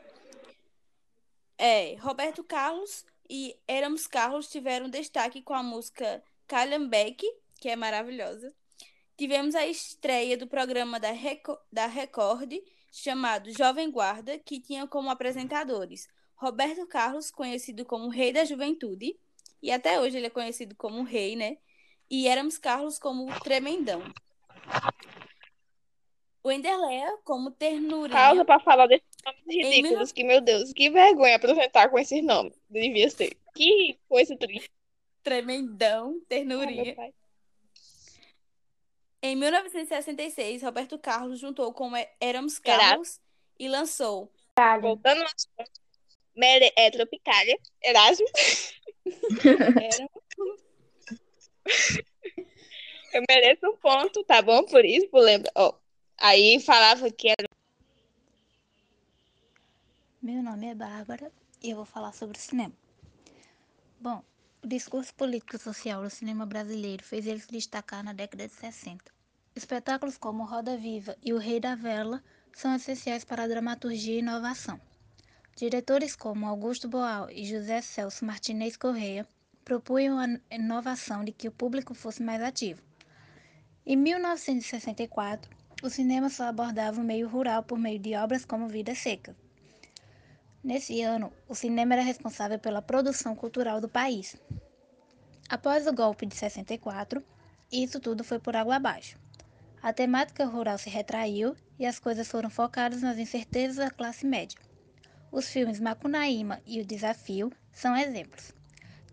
É, 1.57 1.95
Roberto 1.97 2.43
Carlos 2.43 3.05
e 3.29 3.57
Éramos 3.69 4.07
Carlos 4.07 4.49
tiveram 4.49 4.89
destaque 4.89 5.43
com 5.43 5.55
a 5.55 5.63
música 5.63 6.23
Calhambeck, 6.47 7.25
que 7.61 7.69
é 7.69 7.77
maravilhosa. 7.77 8.53
Tivemos 9.17 9.55
a 9.55 9.67
estreia 9.67 10.37
do 10.37 10.47
programa 10.47 10.99
da, 10.99 11.13
Reco 11.13 11.57
da 11.71 11.87
Record, 11.87 12.55
chamado 12.91 13.53
Jovem 13.53 13.91
Guarda, 13.91 14.39
que 14.39 14.61
tinha 14.61 14.87
como 14.87 15.11
apresentadores 15.11 16.09
Roberto 16.35 16.87
Carlos, 16.87 17.31
conhecido 17.31 17.85
como 17.85 18.09
Rei 18.09 18.33
da 18.33 18.45
Juventude, 18.45 19.15
e 19.63 19.71
até 19.71 20.01
hoje 20.01 20.17
ele 20.17 20.27
é 20.27 20.31
conhecido 20.31 20.75
como 20.75 21.03
Rei, 21.03 21.37
né? 21.37 21.59
E 22.11 22.27
Éramos 22.29 22.59
Carlos 22.59 22.99
como 22.99 23.27
Tremendão. 23.41 24.03
O 26.43 26.51
Enderleia 26.51 27.19
como 27.25 27.51
Ternurinha. 27.51 28.17
Pausa 28.19 28.45
pra 28.45 28.59
falar 28.61 28.87
desses 28.87 29.05
nomes 29.25 29.43
ridículos, 29.47 30.11
que, 30.13 30.25
meu 30.25 30.41
Deus, 30.41 30.73
que 30.73 30.89
vergonha 30.91 31.37
apresentar 31.37 31.89
com 31.91 31.99
esses 31.99 32.25
nomes. 32.25 32.59
Devia 32.69 33.11
ser. 33.11 33.37
Que 33.55 33.99
coisa 34.09 34.35
triste. 34.37 34.71
Tremendão, 35.23 36.15
Ai, 36.15 36.21
Ternurinha. 36.29 36.95
pai. 36.97 37.13
Em 39.23 39.37
1966, 39.37 40.63
Roberto 40.63 40.99
Carlos 40.99 41.39
juntou 41.39 41.73
com 41.75 41.93
Éramos 42.19 42.59
Era- 42.65 42.79
Carlos 42.79 43.21
e 43.59 43.69
lançou 43.69 44.33
Voltando 44.81 45.23
aos. 45.23 45.49
Mere... 46.37 46.73
É, 46.77 46.91
Tropicália. 46.91 47.59
Erasmo. 47.83 48.27
Era- 49.81 50.09
Eu 53.13 53.23
mereço 53.29 53.67
um 53.67 53.77
ponto, 53.77 54.23
tá 54.25 54.41
bom? 54.41 54.65
Por 54.65 54.85
isso, 54.85 55.09
por 55.09 55.21
lembra. 55.21 55.51
Ó, 55.55 55.75
aí 56.17 56.61
falava 56.61 57.11
que 57.11 57.29
era 57.29 57.49
Meu 60.23 60.43
nome 60.43 60.67
é 60.69 60.75
Bárbara 60.75 61.33
e 61.63 61.71
eu 61.71 61.77
vou 61.77 61.85
falar 61.85 62.13
sobre 62.13 62.37
o 62.39 62.41
cinema. 62.41 62.73
Bom, 63.99 64.23
o 64.63 64.67
discurso 64.69 65.13
político 65.15 65.57
e 65.57 65.59
social 65.59 66.03
do 66.03 66.11
cinema 66.11 66.47
brasileiro 66.47 67.03
fez 67.03 67.27
ele 67.27 67.41
se 67.41 67.49
destacar 67.49 68.05
na 68.05 68.13
década 68.13 68.47
de 68.47 68.55
60. 68.55 69.05
Espetáculos 69.57 70.17
como 70.17 70.45
Roda 70.45 70.77
Viva 70.77 71.17
e 71.23 71.33
O 71.33 71.39
Rei 71.39 71.59
da 71.59 71.75
Vela 71.75 72.23
são 72.53 72.75
essenciais 72.77 73.25
para 73.25 73.43
a 73.45 73.49
dramaturgia 73.49 74.15
e 74.15 74.19
inovação. 74.21 74.81
Diretores 75.61 76.17
como 76.17 76.47
Augusto 76.47 76.89
Boal 76.89 77.29
e 77.31 77.45
José 77.45 77.83
Celso 77.83 78.25
Martinez 78.25 78.79
Correia 78.79 79.27
propunham 79.63 80.19
a 80.19 80.55
inovação 80.55 81.23
de 81.23 81.33
que 81.33 81.49
o 81.49 81.53
público 81.53 81.93
fosse 81.93 82.23
mais 82.23 82.43
ativo. 82.43 82.81
Em 83.85 83.95
1964, 83.95 85.55
o 85.83 85.91
cinema 85.91 86.31
só 86.31 86.45
abordava 86.45 86.99
o 86.99 87.05
meio 87.05 87.29
rural 87.29 87.63
por 87.63 87.79
meio 87.79 87.99
de 87.99 88.15
obras 88.17 88.47
como 88.47 88.69
Vidas 88.69 88.97
Secas. 89.01 89.37
Nesse 90.65 91.03
ano, 91.03 91.31
o 91.47 91.55
cinema 91.55 91.93
era 91.93 92.03
responsável 92.03 92.59
pela 92.59 92.81
produção 92.81 93.37
cultural 93.37 93.83
do 93.83 93.89
país. 93.89 94.37
Após 95.47 95.87
o 95.87 95.93
golpe 95.93 96.25
de 96.25 96.37
64, 96.37 97.23
isso 97.71 98.01
tudo 98.01 98.25
foi 98.25 98.39
por 98.39 98.57
água 98.57 98.77
abaixo. 98.77 99.19
A 99.83 99.93
temática 99.93 100.47
rural 100.47 100.79
se 100.79 100.89
retraiu 100.89 101.55
e 101.79 101.85
as 101.85 101.99
coisas 101.99 102.27
foram 102.29 102.49
focadas 102.49 103.03
nas 103.03 103.19
incertezas 103.19 103.77
da 103.77 103.91
classe 103.91 104.25
média. 104.25 104.59
Os 105.33 105.49
filmes 105.49 105.79
Macunaíma 105.79 106.61
e 106.67 106.81
O 106.81 106.85
Desafio 106.85 107.53
são 107.73 107.97
exemplos. 107.97 108.53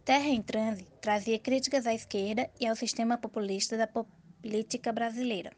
Terra 0.04 0.30
em 0.30 0.42
Transe 0.42 0.88
trazia 1.00 1.38
críticas 1.38 1.86
à 1.86 1.94
esquerda 1.94 2.50
e 2.60 2.66
ao 2.66 2.76
sistema 2.76 3.18
populista 3.18 3.78
da 3.78 3.88
política 3.88 4.92
brasileira. 4.92 5.52